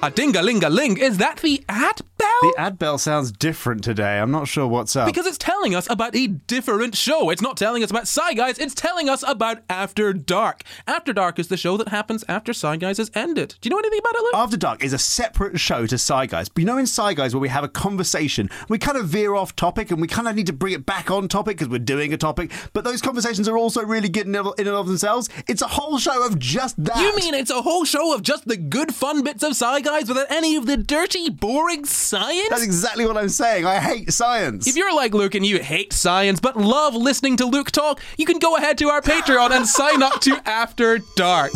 [0.00, 2.02] A ding-a-ling-a-ling, is that the ad
[2.40, 2.50] bell?
[2.52, 4.18] The ad bell sounds different today.
[4.18, 5.06] I'm not sure what's up.
[5.06, 7.30] Because it's telling us about a different show.
[7.30, 10.62] It's not telling us about Sci Guys, it's telling us about After Dark.
[10.86, 13.54] After Dark is the show that happens after Sci Guys has ended.
[13.60, 14.34] Do you know anything about it, Luke?
[14.34, 16.48] After Dark is a separate show to Sci Guys.
[16.48, 19.34] But you know, in Sci Guys, where we have a conversation, we kind of veer
[19.34, 21.78] off topic and we kind of need to bring it back on topic because we're
[21.78, 22.50] doing a topic.
[22.72, 25.28] But those conversations are also really good in and of- in and of themselves.
[25.46, 26.98] It's a whole show of just that.
[26.98, 30.08] You mean it's a whole show of just the good fun bits of Sci Guys
[30.08, 31.84] without any of the dirty, boring
[32.18, 32.48] science?
[32.50, 33.64] That's exactly what I'm saying.
[33.64, 34.66] I hate science.
[34.66, 38.26] If you're like Luke and you hate science but love listening to Luke talk, you
[38.26, 41.52] can go ahead to our Patreon and sign up to After Dark.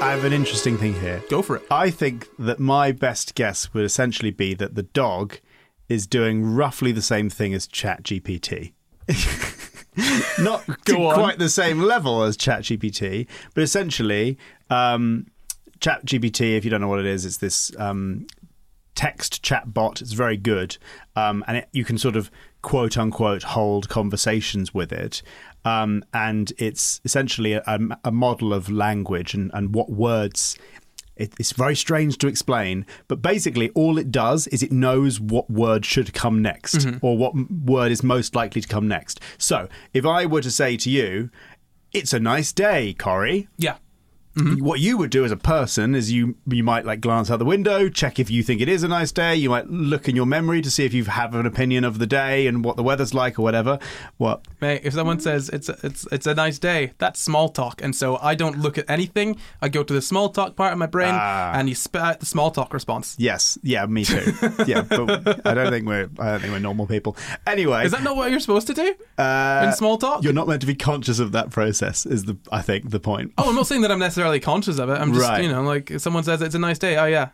[0.00, 1.22] I have an interesting thing here.
[1.28, 1.62] Go for it.
[1.70, 5.38] I think that my best guess would essentially be that the dog
[5.88, 8.72] is doing roughly the same thing as ChatGPT.
[10.38, 11.14] Not to Go on.
[11.14, 14.38] quite the same level as ChatGPT, but essentially,
[14.70, 15.26] um,
[15.80, 18.26] ChatGPT, if you don't know what it is, it's this um,
[18.98, 20.00] text chat bot.
[20.02, 20.76] It's very good,
[21.14, 22.30] um, and it, you can sort of
[22.62, 25.22] quote unquote hold conversations with it.
[25.64, 30.58] Um, and it's essentially a, a model of language and, and what words.
[31.16, 35.48] It, it's very strange to explain, but basically, all it does is it knows what
[35.50, 39.20] word should come next or what word is most likely to come next.
[39.36, 41.30] So, if I were to say to you,
[41.92, 43.76] It's a nice day, Corry, Yeah.
[44.60, 47.44] What you would do as a person is you you might like glance out the
[47.44, 49.34] window, check if you think it is a nice day.
[49.36, 52.06] You might look in your memory to see if you have an opinion of the
[52.06, 53.78] day and what the weather's like or whatever.
[54.16, 54.44] What?
[54.60, 57.94] Mate, if someone says it's a, it's it's a nice day, that's small talk, and
[57.94, 59.36] so I don't look at anything.
[59.62, 61.52] I go to the small talk part of my brain, Ah.
[61.54, 63.16] and you spit out the small talk response.
[63.18, 64.32] Yes, yeah, me too.
[64.66, 67.16] yeah, but I don't think we're I don't think we're normal people.
[67.46, 70.22] Anyway, Is that not what you're supposed to do uh, in small talk?
[70.22, 72.04] You're not meant to be conscious of that process.
[72.06, 73.32] Is the I think the point?
[73.38, 75.00] Oh, I'm not saying that I'm necessarily conscious of it.
[75.00, 75.42] I'm just, Right.
[75.42, 76.96] you know, like if someone says it's a nice day.
[76.96, 77.28] Oh yeah,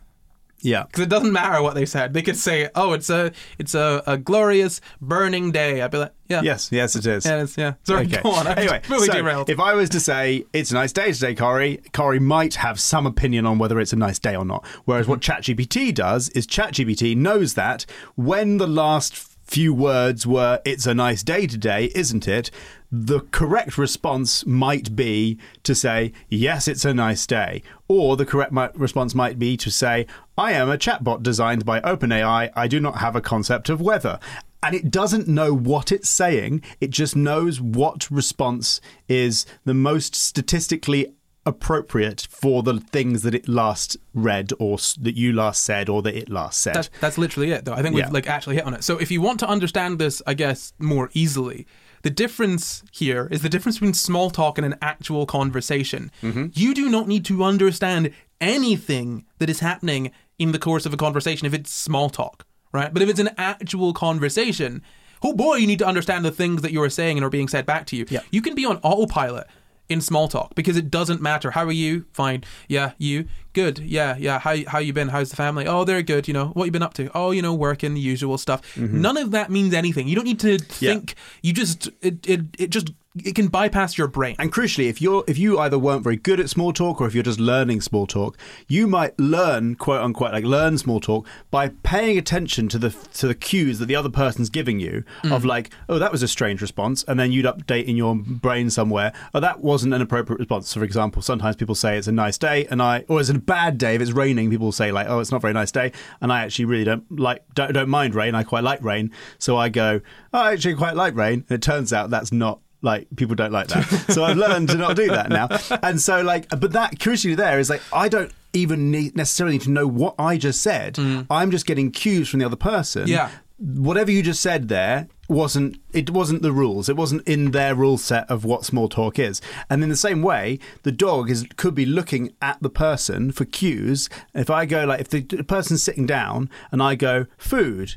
[0.61, 0.83] Yeah.
[0.83, 2.13] because it doesn't matter what they said.
[2.13, 6.13] They could say, "Oh, it's a it's a, a glorious burning day." I'd be like,
[6.29, 7.25] "Yeah, Yes, yes, it is.
[7.25, 8.21] yeah, it's, yeah." Sorry, Okay.
[8.23, 8.47] go on.
[8.47, 9.49] I've anyway, so derailed.
[9.49, 13.05] if I was to say it's a nice day today, Corry, Corry might have some
[13.05, 14.65] opinion on whether it's a nice day or not.
[14.85, 15.51] Whereas what Mm-hmm.
[15.53, 21.21] ChatGPT does is ChatGPT knows that when the last few words were "It's a nice
[21.21, 22.49] day today," isn't it?
[22.91, 28.51] The correct response might be to say "Yes, it's a nice day," or the correct
[28.51, 30.05] mi- response might be to say
[30.37, 32.51] "I am a chatbot designed by OpenAI.
[32.55, 34.19] I do not have a concept of weather."
[34.63, 36.59] and it doesn't know what it's saying.
[36.81, 41.13] It just knows what response is the most statistically
[41.45, 46.01] appropriate for the things that it last read or s- that you last said or
[46.01, 46.73] that it last said.
[46.73, 47.73] That's, that's literally it, though.
[47.73, 48.09] I think we've Yeah.
[48.11, 48.83] like actually hit on it.
[48.83, 51.67] So if you want to understand this, I guess more easily,
[52.05, 56.11] the difference here is the difference between small talk and an actual conversation.
[56.21, 56.49] Mm-hmm.
[56.53, 60.97] You do not need to understand anything that is happening in the course of a
[60.97, 62.93] conversation if it's small talk, right?
[62.93, 64.83] But if it's an actual conversation,
[65.23, 67.47] oh boy, you need to understand the things that you are saying and are being
[67.47, 68.05] said back to you.
[68.07, 68.19] Yeah.
[68.29, 69.47] You can be on autopilot
[69.89, 71.51] in small talk because it doesn't matter.
[71.51, 72.05] How are you?
[72.13, 72.43] Fine.
[72.67, 73.27] Yeah, you?
[73.53, 73.79] Good.
[73.79, 74.39] Yeah, yeah.
[74.39, 75.09] How how you been?
[75.09, 75.67] How's the family?
[75.67, 76.27] Oh, they're good.
[76.27, 77.09] You know, what you been up to?
[77.15, 78.61] Oh, you know, working, the usual stuff.
[78.75, 79.01] Mm-hmm.
[79.01, 80.07] None of that means anything.
[80.07, 81.15] You don't need to think.
[81.41, 82.91] You just it, it it just
[83.23, 84.35] it can bypass your brain.
[84.39, 87.13] And crucially, if you're if you either weren't very good at small talk or if
[87.13, 91.69] you're just learning small talk, you might learn quote unquote like learn small talk by
[91.83, 95.35] paying attention to the to the cues that the other person's giving you mm.
[95.35, 98.69] of like, oh, that was a strange response, and then you'd update in your brain
[98.69, 100.69] somewhere, oh, that wasn't an appropriate response.
[100.69, 103.35] So, for example, sometimes people say it's a nice day, and I or it's a
[103.35, 104.49] bad day if it's raining.
[104.49, 107.19] People say like, oh, it's not a very nice day, and I actually really don't
[107.19, 108.35] like don't, don't mind rain.
[108.35, 110.01] I quite like rain, so I go,
[110.33, 111.45] oh, I actually quite like rain.
[111.47, 113.83] And it turns out that's not like people don't like that.
[114.13, 115.49] So I've learned to not do that now.
[115.83, 119.63] And so like, but that curiosity there is like I don't even need necessarily need
[119.63, 120.95] to know what I just said.
[120.95, 121.27] Mm.
[121.29, 123.07] I'm just getting cues from the other person.
[123.07, 123.31] Yeah.
[123.57, 126.87] Whatever you just said there wasn't it wasn't the rules.
[126.87, 129.41] It wasn't in their rule set of what small talk is.
[129.69, 133.45] And in the same way, the dog is could be looking at the person for
[133.45, 134.09] cues.
[134.33, 137.95] If I go like if the person's sitting down and I go food,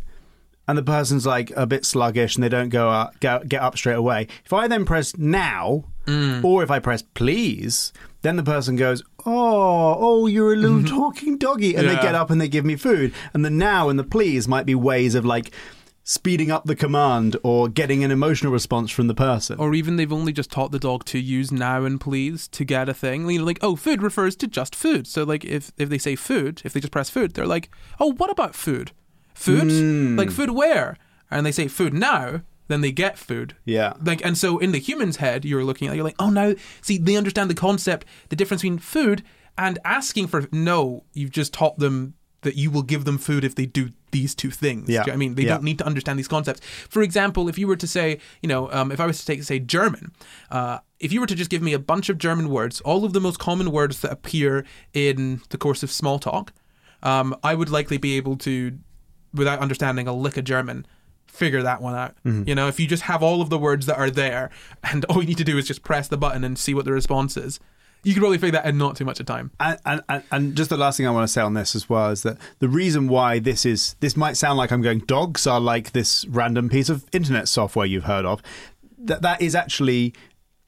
[0.69, 3.77] and the person's like a bit sluggish and they don't go up, get, get up
[3.77, 4.29] straight away.
[4.45, 6.45] If I then press now, mm.
[6.45, 10.97] or if I press please, then the person goes, oh, oh, you're a little mm-hmm.
[10.97, 11.95] talking doggy, and Yeah.
[11.95, 13.13] they get up and they give me food.
[13.33, 15.53] And the now and the please might be ways of like
[16.05, 19.59] speeding up the command or getting an emotional response from the person.
[19.59, 22.89] or even they've only just taught the dog to use now and please to get
[22.89, 23.29] a thing.
[23.29, 25.07] You know, like oh, food refers to just food.
[25.07, 28.13] So like if if they say food, if they just press food, they're like, oh,
[28.13, 28.93] what about food?
[29.39, 30.17] Food, Hmm.
[30.17, 30.97] like food where?
[31.31, 33.55] And they say food now, then they get food.
[33.65, 33.93] yeah.
[34.03, 36.99] Like and so in the human's head, you're looking at you're like, oh now see
[36.99, 39.23] they understand the concept, the difference between food
[39.57, 41.05] and asking for no.
[41.15, 44.51] You've just taught them that you will give them food if they do these two
[44.51, 44.89] things.
[44.89, 45.01] Yeah.
[45.03, 45.55] You know I mean, they Yeah.
[45.55, 46.61] don't need to understand these concepts.
[46.89, 49.43] For example, if you were to say, you know, um, if I was to take
[49.43, 50.13] say German,
[50.51, 53.13] uh, if you were to just give me a bunch of German words, all of
[53.13, 56.53] the most common words that appear in the course of small talk,
[57.03, 58.79] um, I would likely be able to,
[59.35, 60.87] without understanding a lick of German,
[61.27, 62.15] figure that one out.
[62.25, 64.51] You know, if you just have all of the words that are there,
[64.83, 66.93] and all you need to do is just press the button and see what the
[66.93, 67.61] response is,
[68.05, 69.51] you could probably figure that in not too much of time.
[69.61, 72.11] And, and, and- just the last thing I want to say on this as well
[72.11, 75.61] is that the reason why this is this might sound like I'm going dogs are
[75.61, 78.41] like this random piece of internet software you've heard of
[78.99, 80.15] that that is actually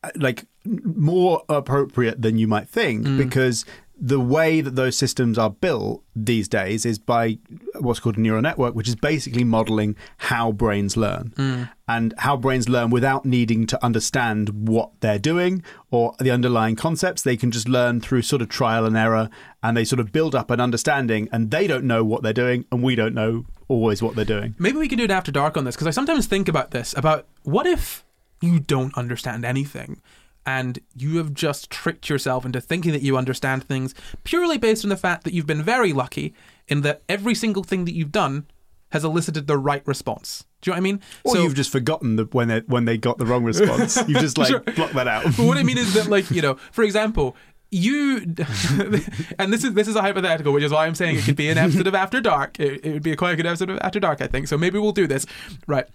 [0.02, 3.64] uh, like more appropriate than you might think because
[4.02, 7.38] the way that those systems are built these days is by
[7.78, 11.70] what's called a neural network, which is basically modeling how brains learn mm.
[11.86, 17.20] and how brains learn without needing to understand what they're doing or the underlying concepts.
[17.20, 19.28] They can just learn through sort of trial and error
[19.62, 22.64] and they sort of build up an understanding and they don't know what they're doing
[22.72, 24.54] and we don't know always what they're doing.
[24.58, 26.94] Maybe we can do it after dark on this because I sometimes think about this
[26.96, 28.02] about what if
[28.40, 30.00] you don't understand anything
[30.46, 34.88] and you have just tricked yourself into thinking that you understand things purely based on
[34.88, 36.34] the fact that you've been very lucky
[36.68, 38.46] in that every single thing that you've done
[38.90, 40.44] has elicited the right response.
[40.62, 41.00] Do you know what I mean?
[41.24, 43.96] Or you've just forgotten the, when they when they got the wrong response.
[44.08, 44.60] You've just like Sure.
[44.60, 45.24] blocked that out.
[45.24, 47.34] But what I mean is that, like, you know, for example,
[47.70, 48.16] you,
[49.38, 51.48] and this is this is a hypothetical, which is why I'm saying it could be
[51.48, 52.58] an episode of After Dark.
[52.60, 54.48] It, it would be a quite a good episode of After Dark, I think.
[54.48, 55.24] So maybe we'll do this,
[55.66, 55.86] right?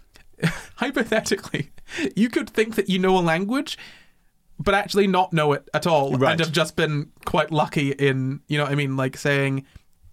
[0.77, 1.71] Hypothetically,
[2.15, 3.77] you could think that you know a language,
[4.59, 6.31] but actually not know it at all, Right.
[6.31, 9.65] and have just been quite lucky in, you know, what I mean, like saying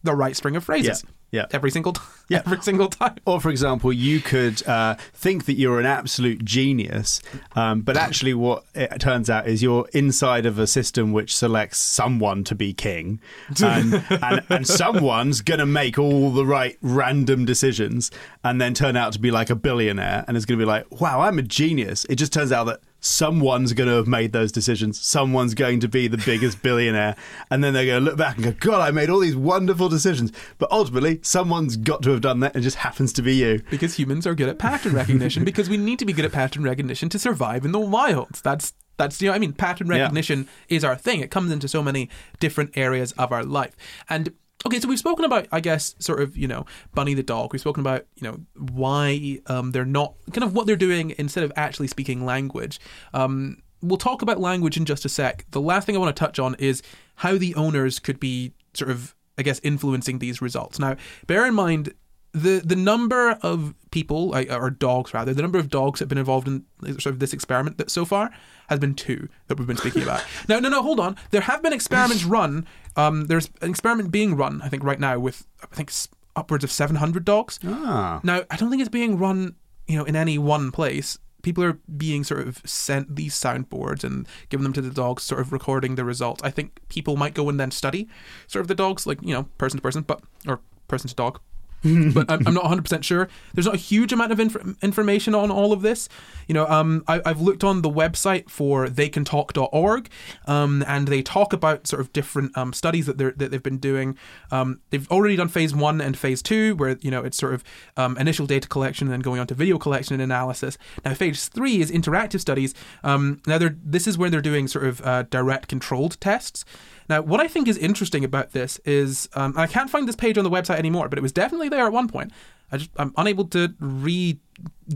[0.02, 1.04] the right string of phrases.
[1.30, 1.46] Yeah, yeah.
[1.52, 2.06] Every single time.
[2.28, 2.42] Yeah.
[2.46, 3.16] Every single time.
[3.24, 7.20] Or, for example, you could uh, think that you're an absolute genius,
[7.54, 11.78] um, but actually, what it turns out is you're inside of a system which selects
[11.78, 13.20] someone to be king,
[13.62, 18.10] and, and, and someone's going to make all the right random decisions,
[18.42, 20.84] and then turn out to be like a billionaire, and is going to be like,
[21.00, 22.04] wow, I'm a genius.
[22.06, 24.98] It just turns out that someone's going to have made those decisions.
[25.04, 27.16] Someone's going to be the biggest billionaire,
[27.50, 29.88] and then they're going to look back and go, God, I made all these wonderful
[29.88, 30.32] decisions.
[30.58, 33.60] But ultimately, someone's got to have done that, and it just happens to be you.
[33.70, 36.62] because humans are good at pattern recognition because we need to be good at pattern
[36.62, 39.98] recognition to survive in the wild that's that's you know i mean pattern Yeah.
[40.02, 43.74] recognition is our thing it comes into so many different areas of our life
[44.08, 44.32] and
[44.66, 47.52] okay so we've spoken about i guess sort of you know bunny the dog.
[47.52, 51.44] We've spoken about you know why um, they're not kind of what they're doing instead
[51.44, 52.80] of actually speaking language.
[53.14, 55.46] Um, we'll talk about language in just a sec.
[55.50, 56.82] The last thing i want to touch on is
[57.16, 60.78] how the owners could be sort of I guess influencing these results.
[60.78, 61.94] Now, bear in mind
[62.32, 66.18] the the number of people or dogs rather the number of dogs that have been
[66.18, 66.64] involved in
[66.98, 68.30] sort of this experiment that so far
[68.68, 70.24] has been two that we've been speaking about.
[70.48, 71.16] no no, no, hold on.
[71.30, 72.66] There have been experiments run.
[72.96, 75.90] Um, there's an experiment being run, I think, right now with I think
[76.36, 77.58] upwards of 700 dogs.
[77.64, 78.20] Ah.
[78.22, 79.54] Now, I don't think it's being run,
[79.86, 81.18] you know, in any one place.
[81.42, 85.40] People are being sort of sent these soundboards and giving them to the dogs, sort
[85.40, 86.40] of recording the results.
[86.44, 88.08] I think people might go and then study
[88.46, 91.40] sort of the dogs, like, you know, person to person, but, or person to dog.
[92.14, 93.28] but I'm, not 100% sure.
[93.54, 96.08] There's not a huge amount of inf- information on all of this.
[96.46, 100.08] You know, um, I, have looked on the website for theycantalk.org,
[100.46, 104.16] um, and they talk about sort of different um, studies that, that they've been doing.
[104.52, 107.64] Um, they've already done phase one and phase two, where, you know, it's sort of
[107.96, 110.78] um, initial data collection and then going on to video collection and analysis.
[111.04, 112.74] Now, phase three is interactive studies.
[113.02, 116.64] Um, now, this is where they're doing sort of uh, direct controlled tests.
[117.12, 120.38] Now, what I think is interesting about this is um, I can't find this page
[120.38, 122.32] on the website anymore, but it was definitely there at one point.
[122.72, 124.40] I just I'm unable to re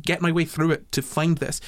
[0.01, 1.61] get my way through it to find this.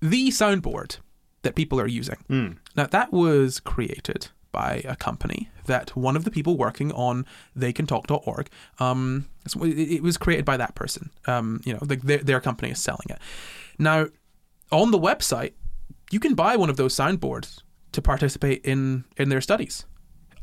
[0.00, 0.96] The soundboard
[1.42, 2.16] that people are using.
[2.30, 2.56] Mm.
[2.74, 7.26] Now, that was created by a company that one of the people working on
[7.56, 9.26] theycantalk.org um
[9.62, 13.18] it was created by that person um you know their, their company is selling it
[13.78, 14.06] now
[14.70, 15.54] on the website
[16.10, 17.62] you can buy one of those soundboards
[17.92, 19.86] to participate in in their studies.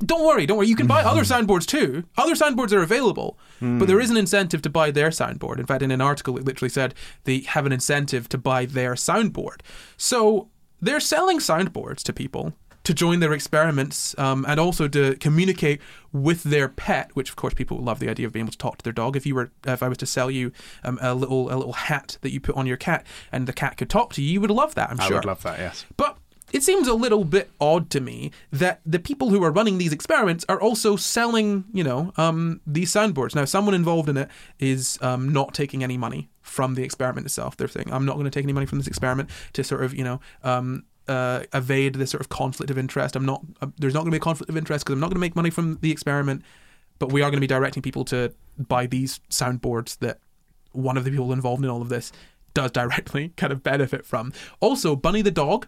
[0.06, 0.68] Don't worry, don't worry.
[0.68, 2.06] You can buy other soundboards too.
[2.18, 3.80] Other soundboards are available, mm.
[3.80, 5.60] but there is an incentive to buy their soundboard.
[5.60, 6.93] In fact, in an article, it literally said
[7.26, 9.60] they have an incentive to buy their soundboard.
[9.97, 12.54] So they're selling soundboards to people
[12.86, 15.82] to join their experiments um, and also to communicate
[16.14, 18.78] with their pet, which of course people love the idea of being able to talk
[18.78, 19.16] to their dog.
[19.18, 20.52] If you were, if I was to sell you
[20.84, 23.76] um, a little a little hat that you put on your cat and the cat
[23.76, 24.89] could talk to you, you would love that.
[24.89, 25.18] I'm I sure.
[25.18, 25.60] I would love that.
[25.60, 25.86] Yes.
[25.97, 26.18] But
[26.52, 29.93] it seems a little bit odd to me that the people who are running these
[29.93, 33.36] experiments are also selling, you know, um, these soundboards.
[33.36, 34.30] Now, someone involved in it
[34.60, 37.58] is um, not taking any money from the experiment itself.
[37.58, 39.93] They're saying, I'm not going to take any money from this experiment to sort of,
[39.93, 43.16] you know, um, uh, evade this sort of conflict of interest.
[43.16, 45.08] I'm not, uh, there's not going to be a conflict of interest because I'm not
[45.08, 46.43] going to make money from the experiment,
[47.00, 50.20] but we are going to be directing people to buy these soundboards that
[50.72, 52.12] one of the people involved in all of this
[52.54, 54.34] does directly kind of benefit from.
[54.60, 55.68] Also, Bunny the dog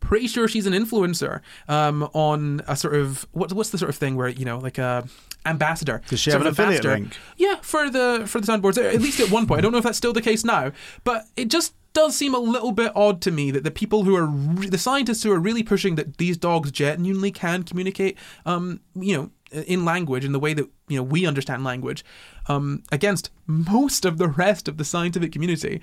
[0.00, 3.96] pretty sure she's an influencer um, on a sort of what, what's the sort of
[3.96, 5.06] thing where you know like a
[5.44, 6.00] ambassador.
[6.08, 7.16] Does she have an affiliate link?
[7.36, 8.82] Yeah, for the for the soundboards.
[8.82, 9.58] At least at one point.
[9.58, 10.72] I don't know if that's still the case now,
[11.04, 14.16] but it just does seem a little bit odd to me that the people who
[14.16, 18.16] are re- the scientists who are really pushing that these dogs genuinely can communicate,
[18.46, 19.30] um, you know,
[19.66, 22.04] in language in the way that you know we understand language,
[22.48, 25.80] um, against most of the rest of the scientific community.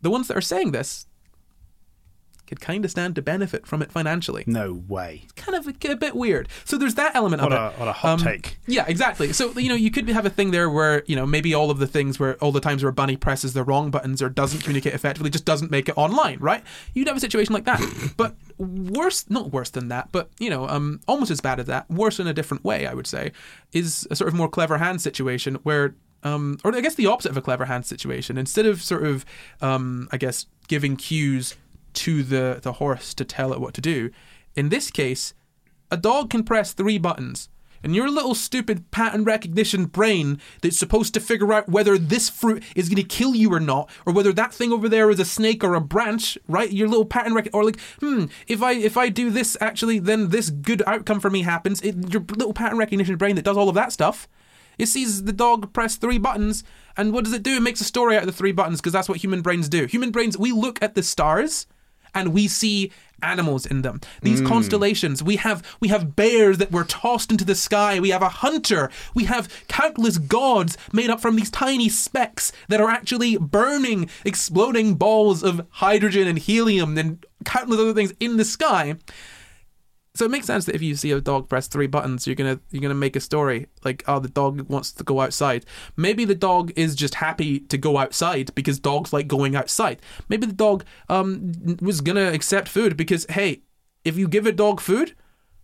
[0.00, 1.07] The ones that are saying this
[2.48, 4.42] could kind of stand to benefit from it financially.
[4.46, 5.20] No way.
[5.24, 6.48] It's kind of a, a bit weird.
[6.64, 7.78] So there's that element what of a, it.
[7.78, 8.58] What a hot um, take.
[8.66, 9.32] Yeah, exactly.
[9.32, 11.78] So you know, you could have a thing there where you know maybe all of
[11.78, 14.94] the things where all the times where Bunny presses the wrong buttons or doesn't communicate
[14.94, 16.64] effectively, just doesn't make it online, right?
[16.94, 17.80] You'd have a situation like that.
[18.16, 21.90] but worse, not worse than that, but you know, um, almost as bad as that,
[21.90, 23.32] worse in a different way, I would say,
[23.72, 25.94] is a sort of more clever Hans situation where
[26.24, 28.38] um, or I guess the opposite of a clever Hans situation.
[28.38, 29.24] Instead of sort of,
[29.60, 31.54] um, I guess, giving cues
[31.98, 34.10] to the, the horse to tell it what to do.
[34.54, 35.34] In this case,
[35.90, 37.48] a dog can press three buttons.
[37.82, 42.64] And your little stupid pattern recognition brain that's supposed to figure out whether this fruit
[42.74, 45.24] is going to kill you or not, or whether that thing over there is a
[45.24, 46.72] snake or a branch, right?
[46.72, 50.30] Your little pattern rec- or like, hmm, if I if I do this, actually, then
[50.30, 51.80] this good outcome for me happens.
[51.82, 54.28] It, your little pattern recognition brain that does all of that stuff,
[54.76, 56.64] it sees the dog press three buttons,
[56.96, 57.56] and what does it do?
[57.56, 59.86] It makes a story out of the three buttons because that's what human brains do.
[59.86, 61.68] Human brains, we look at the stars
[62.14, 62.92] and we see
[63.22, 64.00] animals in them.
[64.22, 64.46] These mm.
[64.46, 67.98] constellations, we have we have bears that were tossed into the sky.
[68.00, 68.90] We have a hunter.
[69.14, 74.94] We have countless gods made up from these tiny specks that are actually burning, exploding
[74.94, 78.96] balls of hydrogen and helium and countless other things in the sky.
[80.18, 82.58] So it makes sense that if you see a dog press three buttons, you're gonna
[82.72, 85.64] you're gonna make a story like, oh, the dog wants to go outside.
[85.96, 90.02] Maybe the dog is just happy to go outside because dogs like going outside.
[90.28, 93.62] Maybe the dog um was gonna accept food because hey,
[94.04, 95.14] if you give a dog food,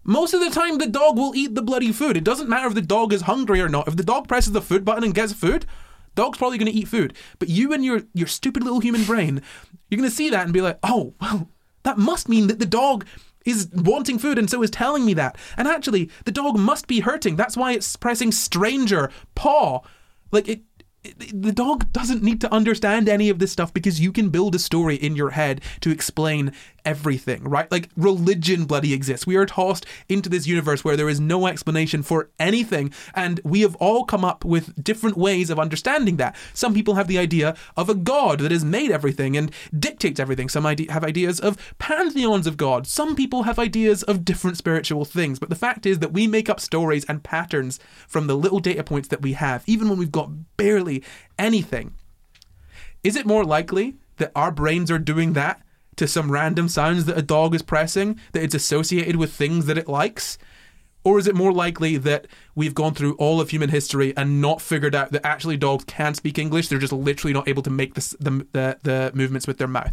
[0.04, 2.16] most of the time the dog will eat the bloody food.
[2.16, 3.88] It doesn't matter if the dog is hungry or not.
[3.88, 5.66] If the dog presses the food button and gets food,
[6.14, 7.14] dog's probably going to eat food.
[7.40, 9.42] But you and your your stupid little human brain,
[9.90, 11.48] you're going to see that and be like, "Oh, well,
[11.82, 13.04] that must mean that the dog
[13.44, 15.36] is wanting food and so is telling me that.
[15.56, 17.36] And actually, the dog must be hurting.
[17.36, 19.80] That's why it's pressing stranger paw.
[20.30, 20.62] Like it
[21.32, 24.58] the dog doesn't need to understand any of this stuff because you can build a
[24.58, 26.52] story in your head to explain
[26.84, 27.70] everything, right?
[27.70, 29.26] Like religion bloody exists.
[29.26, 33.62] We are tossed into this universe where there is no explanation for anything, and we
[33.62, 36.36] have all come up with different ways of understanding that.
[36.52, 40.48] Some people have the idea of a god that has made everything and dictates everything.
[40.48, 42.90] Some ide- have ideas of pantheons of gods.
[42.90, 45.38] Some people have ideas of different spiritual things.
[45.38, 48.84] But the fact is that we make up stories and patterns from the little data
[48.84, 51.02] points that we have, even when we've got barely
[51.38, 51.94] anything.
[53.02, 55.60] Is it more likely that our brains are doing that
[55.96, 59.78] to some random sounds that a dog is pressing, that it's associated with things that
[59.78, 60.38] it likes?
[61.04, 64.62] Or is it more likely that we've gone through all of human history and not
[64.62, 66.68] figured out that actually dogs can speak English?
[66.68, 69.92] They're just literally not able to make the, the, the, the movements with their mouth.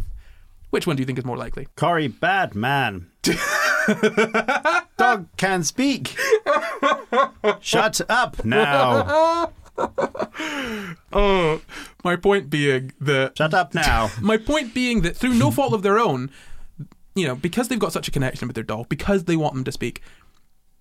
[0.70, 1.68] Which one do you think is more likely?
[1.76, 3.10] Corry, bad man.
[4.96, 6.16] Dog can speak.
[7.60, 9.52] Shut up now.
[11.12, 11.60] Oh,
[12.04, 14.10] my point being that Shut up now.
[14.20, 16.30] my point being that through no fault of their own,
[17.14, 19.64] you know, because they've got such a connection with their dog, because they want them
[19.64, 20.00] to speak,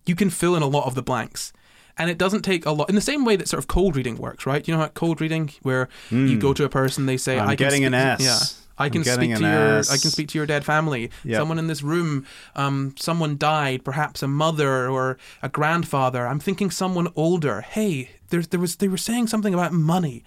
[0.05, 1.51] you can fill in a lot of the blanks.
[1.97, 2.87] And it doesn't take a lot.
[2.87, 4.65] In the same way that sort of cold reading works, right?
[4.65, 7.41] You know how cold reading, where you go to a person, they say, Hmm.
[7.43, 8.21] I'm "I getting an S.
[8.21, 9.77] Yeah, I can speak to your.
[9.77, 9.91] S.
[9.91, 11.11] I can speak to your dead family.
[11.23, 11.37] Yep.
[11.37, 12.25] Someone in this room,
[12.55, 16.27] um, someone died, perhaps a mother or a grandfather.
[16.27, 17.61] I'm thinking someone older.
[17.61, 18.75] Hey, there, there was.
[18.77, 20.23] They were saying something about money.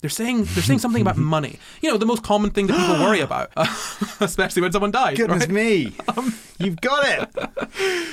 [0.00, 1.58] They're saying they're saying something about money.
[1.82, 3.50] You know, the most common thing that people worry about,
[4.20, 5.16] especially when someone dies.
[5.16, 5.50] Goodness right?
[5.50, 5.92] me.
[6.58, 8.06] You've got it.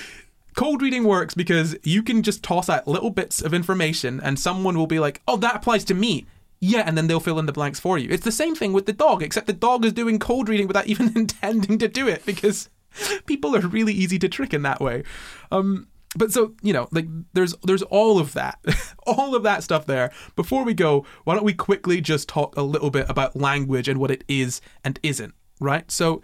[0.55, 4.75] Cold reading works because you can just toss out little bits of information and someone
[4.75, 6.25] will be like, oh, that applies to me.
[6.59, 8.09] Yeah, and then they'll fill in the blanks for you.
[8.09, 10.87] It's the same thing with the dog, except the dog is doing cold reading without
[10.87, 12.69] even intending to do it because
[13.25, 15.03] people are really easy to trick in that way.
[15.51, 18.59] Um, but so you know, like there's there's all of that,
[19.07, 20.11] all of that stuff there.
[20.35, 23.99] Before we go, why don't we quickly just talk a little bit about language and
[23.99, 25.89] what it is and isn't, right?
[25.91, 26.21] So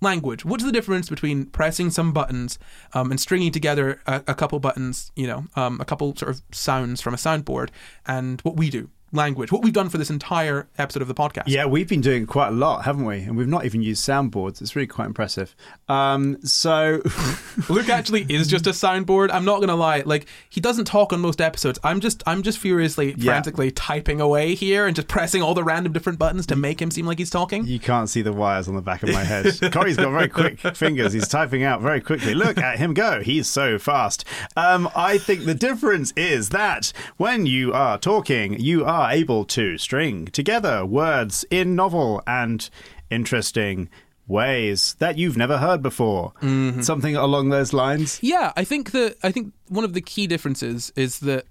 [0.00, 0.44] language.
[0.44, 2.58] What's the difference between pressing some buttons
[2.92, 6.42] um, and stringing together a, a couple buttons, you know, um, a couple sort of
[6.52, 7.70] sounds from a soundboard,
[8.06, 8.90] and what we do?
[9.16, 9.50] Language.
[9.50, 11.44] What we've done for this entire episode of the podcast.
[11.46, 13.18] Yeah, we've been doing quite a lot, haven't we?
[13.22, 14.60] And we've not even used soundboards.
[14.62, 15.56] It's really quite impressive.
[15.88, 17.00] Um, so,
[17.68, 19.30] Luke actually is just a soundboard.
[19.32, 20.02] I'm not gonna lie.
[20.06, 21.78] Like he doesn't talk on most episodes.
[21.82, 23.32] I'm just I'm just furiously, Yeah.
[23.32, 26.90] frantically typing away here and just pressing all the random different buttons to make him
[26.90, 27.64] seem like he's talking.
[27.66, 29.46] you can't see the wires on the back of my head.
[29.72, 31.12] Corry's got very quick fingers.
[31.12, 32.34] He's typing out very quickly.
[32.34, 33.22] Look at him go.
[33.22, 34.24] He's so fast.
[34.56, 39.78] Um, I think the difference is that when you are talking, you are able to
[39.78, 42.68] string together words in novel and
[43.10, 43.88] interesting
[44.28, 46.32] ways that you've never heard before.
[46.42, 46.82] Mm-hmm.
[46.82, 48.18] Something along those lines.
[48.22, 51.46] Yeah, I think that I think one of the key differences is that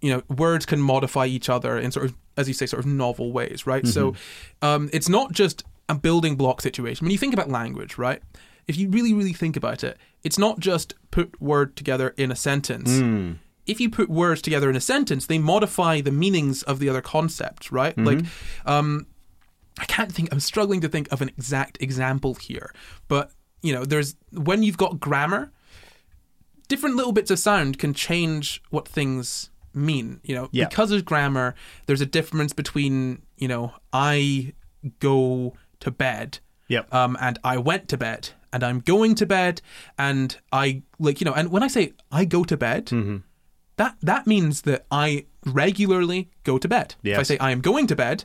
[0.00, 2.86] you know words can modify each other in sort of as you say sort of
[2.86, 3.86] novel ways, right?
[3.86, 4.66] So mm-hmm.
[4.66, 7.04] um, it's not just a building block situation.
[7.04, 8.22] When you think about language, right?
[8.66, 12.36] If you really really think about it, it's not just put word together in a
[12.36, 12.90] sentence.
[12.90, 13.38] Mm.
[13.66, 17.00] If you put words together in a sentence, they modify the meanings of the other
[17.00, 17.96] concepts, right?
[17.96, 18.24] Like
[18.66, 19.06] um,
[19.78, 20.32] I can't think.
[20.32, 22.74] I'm struggling to think of an exact example here,
[23.08, 23.30] but
[23.62, 25.52] you know, there's when you've got grammar,
[26.68, 30.20] different little bits of sound can change what things mean.
[30.24, 30.68] You know, Yeah.
[30.68, 31.54] because of grammar,
[31.86, 34.54] there's a difference between you know, I
[34.98, 36.38] go to bed,
[36.68, 36.92] Yep.
[36.94, 39.60] um, and I went to bed, and I'm going to bed,
[39.98, 42.86] and I like you know, and when I say I go to bed.
[42.86, 43.16] Mm-hmm.
[43.82, 46.94] That, that means that I regularly go to bed.
[47.02, 48.24] If I say I am going to bed,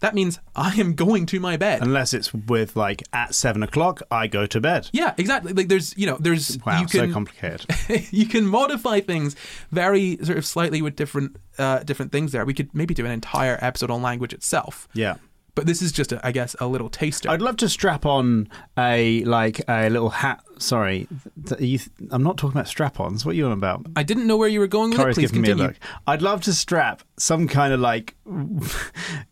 [0.00, 1.80] that means I am going to my bed.
[1.80, 4.90] Unless it's with like at seven o'clock, I go to bed.
[4.92, 5.52] yeah, exactly.
[5.52, 7.66] Like there's, you know, there's Wow, you so complicated.
[8.10, 9.36] you can modify things
[9.70, 12.32] very sort of slightly with different uh, different things.
[12.32, 14.88] There, we could maybe do an entire episode on language itself.
[14.92, 15.18] Yeah.
[15.60, 17.28] But this is just, a, I guess, a little taster.
[17.28, 18.48] I'd love to strap on
[18.78, 20.42] a like a little hat.
[20.56, 21.06] Sorry,
[21.46, 21.78] th- you,
[22.10, 23.26] I'm not talking about strap-ons.
[23.26, 23.84] What are you on about?
[23.94, 25.20] I didn't know where you were going with Corry's it.
[25.20, 25.64] Please giving continue.
[25.64, 25.76] me a look.
[26.06, 28.14] I'd love to strap some kind of like.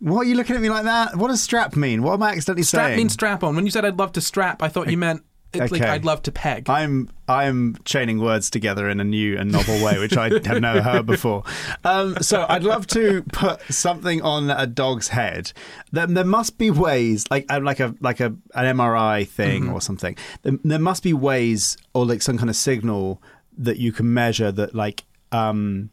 [0.01, 1.17] what are you looking at me like that?
[1.17, 2.03] What does strap mean?
[2.03, 2.67] What am I accidentally saying?
[2.67, 2.97] Strap saying?
[2.99, 3.57] means strap on.
[3.57, 5.23] When you said I'd love to strap, I thought you meant
[5.53, 5.91] it's like Okay.
[5.91, 6.69] I'd love to peg.
[6.69, 10.83] I'm I'm chaining words together in a new and novel way, which I have never
[10.83, 11.43] heard before.
[11.85, 15.53] Um, so I'd love to put something on a dog's head.
[15.93, 19.81] There, there must be ways, like uh, like a like a an MRI thing or
[19.81, 20.17] something.
[20.43, 23.23] There, there must be ways, or like some kind of signal
[23.57, 25.05] that you can measure that, like.
[25.31, 25.91] Um,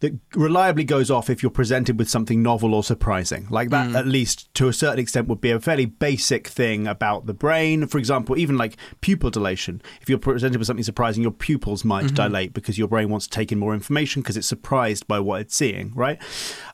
[0.00, 3.46] that reliably goes off if you're presented with something novel or surprising.
[3.50, 7.26] Like that, at least to a certain extent, would be a fairly basic thing about
[7.26, 7.86] the brain.
[7.86, 9.82] For example, even like pupil dilation.
[10.00, 13.30] If you're presented with something surprising, your pupils might dilate because your brain wants to
[13.30, 16.18] take in more information because it's surprised by what it's seeing, right?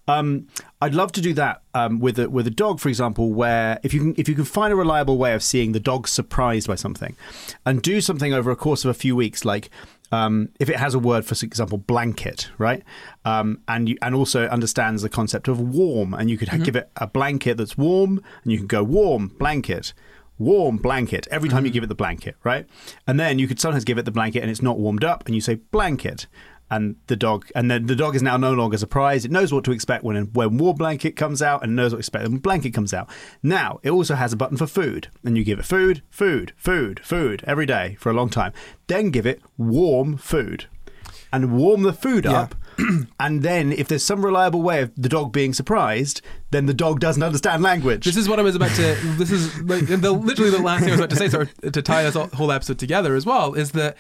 [0.09, 0.49] Um,
[0.81, 3.93] I'd love to do that um, with a with a dog, for example, where if
[3.95, 6.75] you can if you can find a reliable way of seeing the dog surprised by
[6.75, 7.17] something,
[7.65, 9.71] and do something over a course of a few weeks, like
[10.13, 12.83] um, if it has a word for example blanket right?
[13.25, 16.77] Um, and you, and also understands the concept of warm and you could ha- give
[16.77, 19.93] it a blanket that's warm and you can go warm blanket
[20.39, 22.67] warm blanket every time you give it the blanket right?
[23.07, 25.35] And then you could sometimes give it the blanket and it's not warmed up and
[25.35, 26.27] you say blanket
[26.71, 29.65] and the dog and then the dog is now no longer surprised it knows what
[29.65, 32.73] to expect when when warm blanket comes out and knows what to expect when blanket
[32.73, 33.09] comes out
[33.43, 37.01] now it also has a button for food and you give it food food food
[37.05, 38.53] food every day for a long time
[38.87, 40.67] then give it warm food
[41.33, 42.41] and warm the food Yeah.
[42.41, 42.55] up.
[43.21, 46.99] and then, if there's some reliable way of the dog being surprised, then the dog
[46.99, 48.05] doesn't understand language.
[48.05, 48.95] This is what I was about to.
[49.17, 51.27] This is like the, literally the last thing I was about to say,
[51.67, 53.97] of to tie this whole episode together as well, is that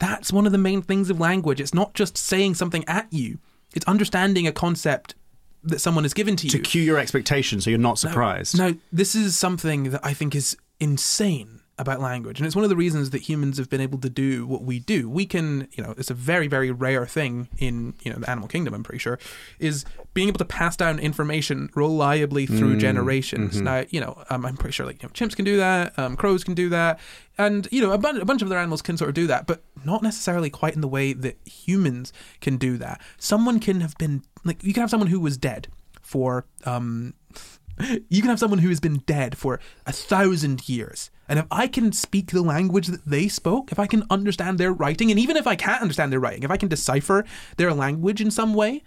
[0.00, 1.60] that's one of the main things of language.
[1.60, 3.38] It's not just saying something at you;
[3.74, 5.14] it's understanding a concept
[5.62, 6.50] that someone has given to you.
[6.50, 8.58] to cue your expectations so you're not surprised.
[8.58, 12.70] Now, this is something that I think is insane about language, and it's one of
[12.70, 15.08] the reasons that humans have been able to do what we do.
[15.08, 18.48] We can, you know, it's a very, very rare thing in, you know, the animal
[18.48, 18.74] kingdom.
[18.74, 19.18] I'm pretty sure
[19.58, 23.60] is being able to pass down information reliably through generations.
[23.60, 26.16] Now, you know, um, I'm pretty sure like you know, chimps can do that, um,
[26.16, 26.98] crows can do that,
[27.38, 29.46] and you know, a, bun- a bunch of other animals can sort of do that,
[29.46, 33.00] but not necessarily quite in the way that humans can do that.
[33.18, 35.68] Someone can have been like you can have someone who was dead
[36.02, 37.14] for um
[38.08, 41.10] you can have someone who has been dead for a thousand years.
[41.28, 44.72] And if I can speak the language that they spoke, if I can understand their
[44.72, 47.24] writing, and even if I can't understand their writing, if I can decipher
[47.56, 48.82] their language in some way,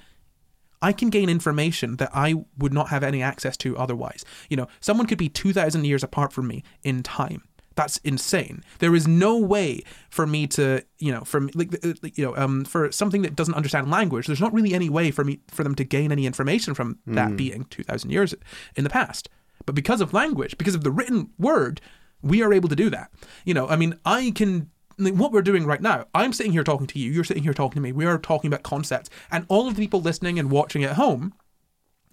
[0.84, 4.26] I can gain information that I would not have any access to otherwise.
[4.50, 7.44] You know, someone could be 2,000 years apart from me in time.
[7.76, 8.64] That's insane.
[8.80, 12.36] There is no way for me to, you know, from like, uh, like, you know,
[12.38, 14.28] um, for something that doesn't understand language.
[14.28, 17.36] There's not really any way for me for them to gain any information from that
[17.36, 18.36] being two thousand years
[18.76, 19.30] in the past.
[19.66, 21.82] But because of language, because of the written word,
[22.22, 23.10] we are able to do that.
[23.46, 24.70] You know, I mean, I can.
[24.98, 27.12] Like what we're doing right now, I'm sitting here talking to you.
[27.12, 27.92] You're sitting here talking to me.
[27.92, 31.34] We are talking about concepts, and all of the people listening and watching at home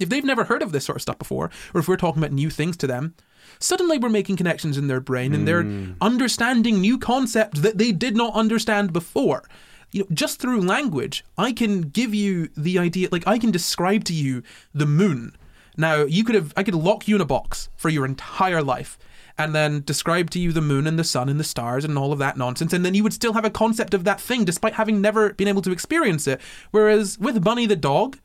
[0.01, 2.33] if they've never heard of this sort of stuff before, or if we're talking about
[2.33, 3.15] new things to them,
[3.61, 5.93] suddenly we're making connections in their brain and they're hmm.
[6.01, 9.45] understanding new concepts that they did not understand before.
[9.93, 14.05] You know, just through language, I can give you the idea, like I can describe
[14.05, 15.37] to you the moon.
[15.77, 18.99] Now, you could have, I could lock you in a box for your entire life
[19.39, 22.13] and then describe to you the moon and the sun and the stars and all
[22.13, 24.75] of that nonsense, and then you would still have a concept of that thing despite
[24.75, 26.41] having never been able to experience it.
[26.71, 28.19] Whereas with Bunny the dog,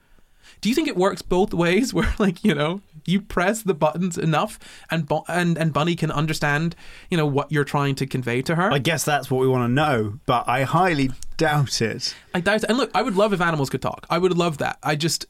[0.61, 4.17] do you think it works both ways where like you know you press the buttons
[4.17, 4.57] enough
[4.89, 6.75] and and and bunny can understand
[7.11, 9.69] you know what you're trying to convey to her I guess that's what we want
[9.69, 12.15] to know, but I highly doubt it.
[12.33, 12.69] I doubt it.
[12.69, 15.25] and look i would love if animals could talk i would love that i just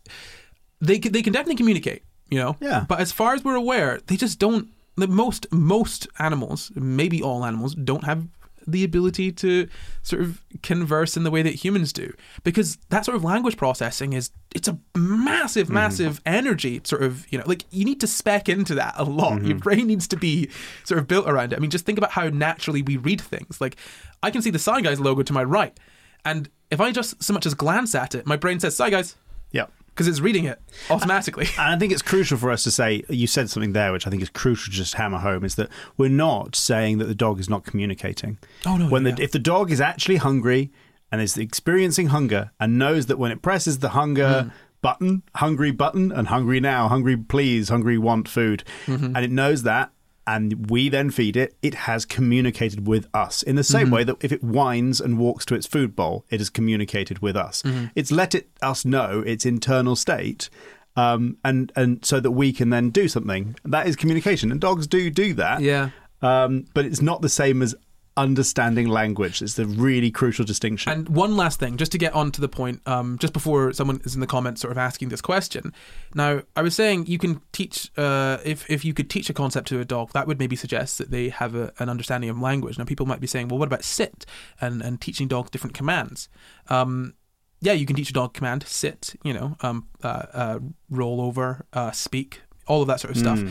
[0.79, 2.85] they can, they can definitely communicate you know Yeah.
[2.87, 7.45] but as far as we're aware they just don't the most most animals maybe all
[7.45, 8.27] animals don't have
[8.67, 9.67] the ability to
[10.01, 12.13] sort of converse in the way that humans do.
[12.43, 15.75] Because that sort of language processing is it's a massive mm-hmm.
[15.75, 19.41] massive energy sort of you know like you need to spec into that a lot.
[19.43, 19.57] Your mm-hmm.
[19.59, 20.49] brain needs to be
[20.83, 21.57] sort of built around it.
[21.57, 23.61] I mean just think about how naturally we read things.
[23.61, 23.77] Like
[24.23, 25.77] i can see the Sci Guys logo to my right
[26.23, 29.15] and if i just so much as glance at it my brain says Sci Guys.
[29.51, 29.71] Yep.
[29.95, 33.27] Because it's reading it automatically And I think it's crucial for us to say, you
[33.27, 36.09] said something there, which I think is crucial to just hammer home, is that we're
[36.09, 38.37] not saying that the dog is not communicating.
[38.65, 40.71] Oh, no, When the, if the dog is actually hungry
[41.11, 44.51] and is experiencing hunger and knows that when it presses the hunger Mm.
[44.81, 49.15] button, hungry button, and hungry now, hungry please, hungry want food, Mm-hmm.
[49.15, 49.91] and it knows that,
[50.27, 53.95] and we then feed it, it has communicated with us in the same Mm-hmm.
[53.95, 57.35] way that if it whines and walks to its food bowl, it has communicated with
[57.35, 57.61] us.
[57.63, 57.85] Mm-hmm.
[57.95, 60.49] It's let it us know its internal state,
[60.95, 63.55] um, and and so that we can then do something.
[63.63, 65.61] That is communication, and dogs do do that.
[65.61, 65.89] yeah
[66.21, 67.75] Um, but it's not the same as
[68.17, 69.41] understanding language.
[69.41, 70.91] It's the really crucial distinction.
[70.91, 74.01] And one last thing, just to get on to the point, um, just before someone
[74.05, 75.73] is in the comments sort of asking this question.
[76.13, 79.67] Now, I was saying you can teach, uh, if, if you could teach a concept
[79.69, 82.77] to a dog, that would maybe suggest that they have a, an understanding of language.
[82.77, 84.25] Now, people might be saying, well, what about sit
[84.61, 86.29] and, and teaching dogs different commands?
[86.69, 87.15] Um,
[87.61, 90.59] yeah, you can teach a dog command, sit, you know, um, uh, uh,
[90.89, 93.41] roll over, uh, speak, all of that sort of stuff.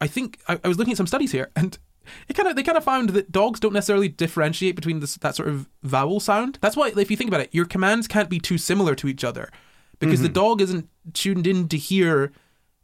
[0.00, 1.78] I think I, I was looking at some studies here, and
[2.28, 5.36] it kind of they kind of found that dogs don't necessarily differentiate between this that
[5.36, 6.58] sort of vowel sound.
[6.60, 9.24] That's why, if you think about it, your commands can't be too similar to each
[9.24, 9.50] other
[9.98, 10.34] because the mm-hmm.
[10.34, 12.32] dog isn't tuned in to hear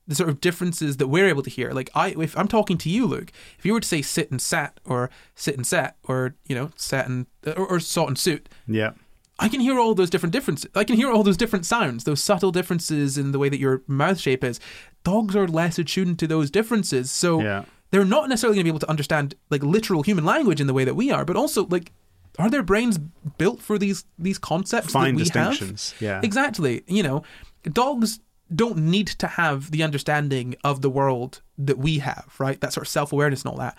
[0.06, 1.70] the sort of differences that we're able to hear.
[1.70, 4.42] Like I, if I'm talking to you, Luke, if you were to say sit and
[4.42, 8.48] sat, or sit and sat, or you know sat and or, or sought and suit,
[8.66, 8.90] yeah.
[9.38, 10.70] I can hear all those different differences.
[10.74, 13.82] I can hear all those different sounds, those subtle differences in the way that your
[13.86, 14.60] mouth shape is.
[15.02, 17.64] Dogs are less attuned to those differences, so Yeah.
[17.90, 20.74] They're not necessarily going to be able to understand like literal human language in the
[20.74, 21.24] way that we are.
[21.24, 21.92] But also, like,
[22.38, 22.98] are their brains
[23.38, 25.92] built for these these concepts Fine that we distinctions.
[25.92, 26.02] have?
[26.02, 26.20] Yeah.
[26.22, 26.82] exactly.
[26.86, 27.22] You know,
[27.64, 28.20] dogs
[28.54, 32.60] don't need to have the understanding of the world that we have, right?
[32.60, 33.76] That sort of self awareness and all that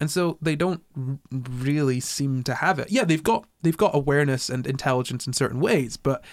[0.00, 2.90] and so they don't r- really seem to have it.
[2.90, 6.24] Yeah, they've got they've got awareness and intelligence in certain ways, but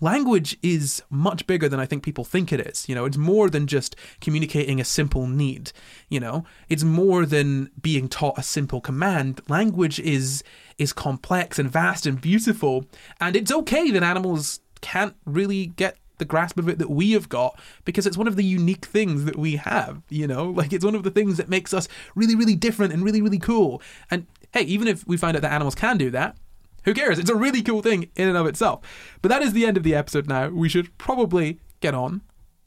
[0.00, 2.88] language is much bigger than I think people think it is.
[2.88, 5.72] You know, it's more than just communicating a simple need.
[6.08, 9.40] You know, it's more than being taught a simple command.
[9.48, 10.42] Language is
[10.78, 12.86] is complex and vast and beautiful,
[13.20, 17.28] and it's okay that animals can't really get the grasp of it that we have
[17.28, 20.50] got because it's one of the unique things that we have, you know?
[20.60, 23.38] Like it's one of the things that makes us really, really different and really, really
[23.38, 23.80] cool.
[24.10, 26.36] And hey, even if we find out that animals can do that,
[26.84, 27.18] who cares?
[27.18, 28.80] It's a really cool thing in and of itself.
[29.22, 30.48] But that is the end of the episode now.
[30.48, 32.22] We should probably get on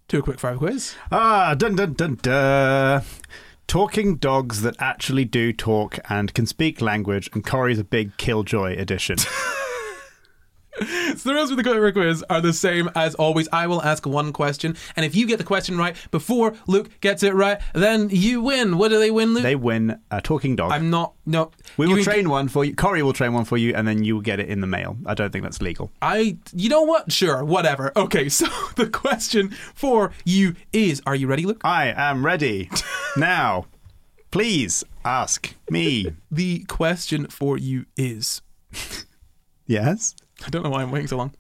[0.10, 0.96] to a quick fire quiz.
[1.12, 3.04] Ah, dun dun dun dun.
[3.68, 8.78] Talking dogs that actually do talk and can speak language, and Corry's a big killjoy
[8.78, 9.18] edition.
[11.16, 13.48] So the rules for the quick quiz are the same as always.
[13.54, 17.22] I will ask one question, and if you get the question right before Luke gets
[17.22, 18.78] it right, then you win.
[18.78, 19.44] What do they win, Luke?
[19.44, 20.72] they win a talking dog.
[20.72, 21.14] I'm not.
[21.26, 21.52] No.
[21.78, 22.76] we will train one for you.
[22.76, 24.98] Corry will train one for you, and then you will get it in the mail.
[25.06, 25.92] I don't think that's legal.
[26.02, 26.38] I.
[26.54, 27.12] You know what?
[27.12, 27.44] Sure.
[27.44, 27.92] Whatever.
[27.96, 28.30] Okay.
[28.34, 31.62] So the question for you is: Are you ready, Luke?
[31.64, 32.70] I am ready.
[33.18, 33.68] now,
[34.32, 36.08] please ask me.
[36.32, 38.42] The question for you is:
[39.68, 40.16] Yes?
[40.46, 41.34] I don't know why I'm waiting so long.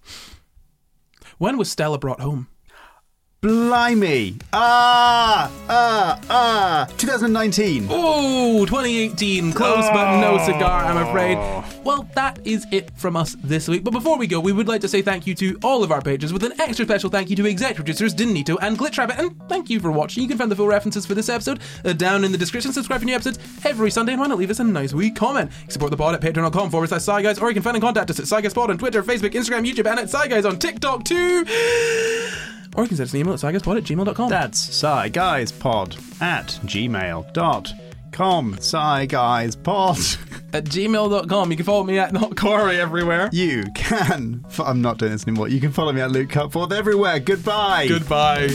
[1.37, 2.47] When was Stella brought home?
[3.43, 4.37] Blimey.
[4.53, 6.87] Ah, ah, ah.
[6.95, 7.87] 2019.
[7.89, 9.51] Oh, 2018.
[9.51, 11.37] Close, but no cigar, I'm afraid.
[11.83, 13.83] Well, that is it from us this week.
[13.83, 16.01] But before we go, we would like to say thank you to all of our
[16.01, 19.19] pages with an extra special thank you to exec producers Dinito and Glitch Rabbit.
[19.19, 20.23] And thank you for watching.
[20.23, 22.71] You can find the full references for this episode uh, down in the description.
[22.71, 25.51] Subscribe for new episodes every Sunday and why not leave us a nice wee comment.
[25.51, 27.75] You can support the pod at patreon.com forward slash Sci Guys, or you can find
[27.75, 30.29] and contact us at Sci Guys Pod on Twitter, Facebook, Instagram, YouTube, and at Sci
[30.29, 31.43] Guys on TikTok too.
[32.75, 34.29] Or you can send us an email at sciguyspod at gmail.com.
[34.29, 38.53] That's Sci Guys Pod at gmail.com.
[38.59, 39.97] Sci Guys Pod.
[40.53, 41.51] at gmail.com.
[41.51, 43.29] You can follow me at not Corry everywhere.
[43.31, 44.45] You can.
[44.59, 45.47] I'm not doing this anymore.
[45.49, 47.19] You can follow me at Luke Cutforth everywhere.
[47.19, 47.87] Goodbye.
[47.87, 48.49] Goodbye.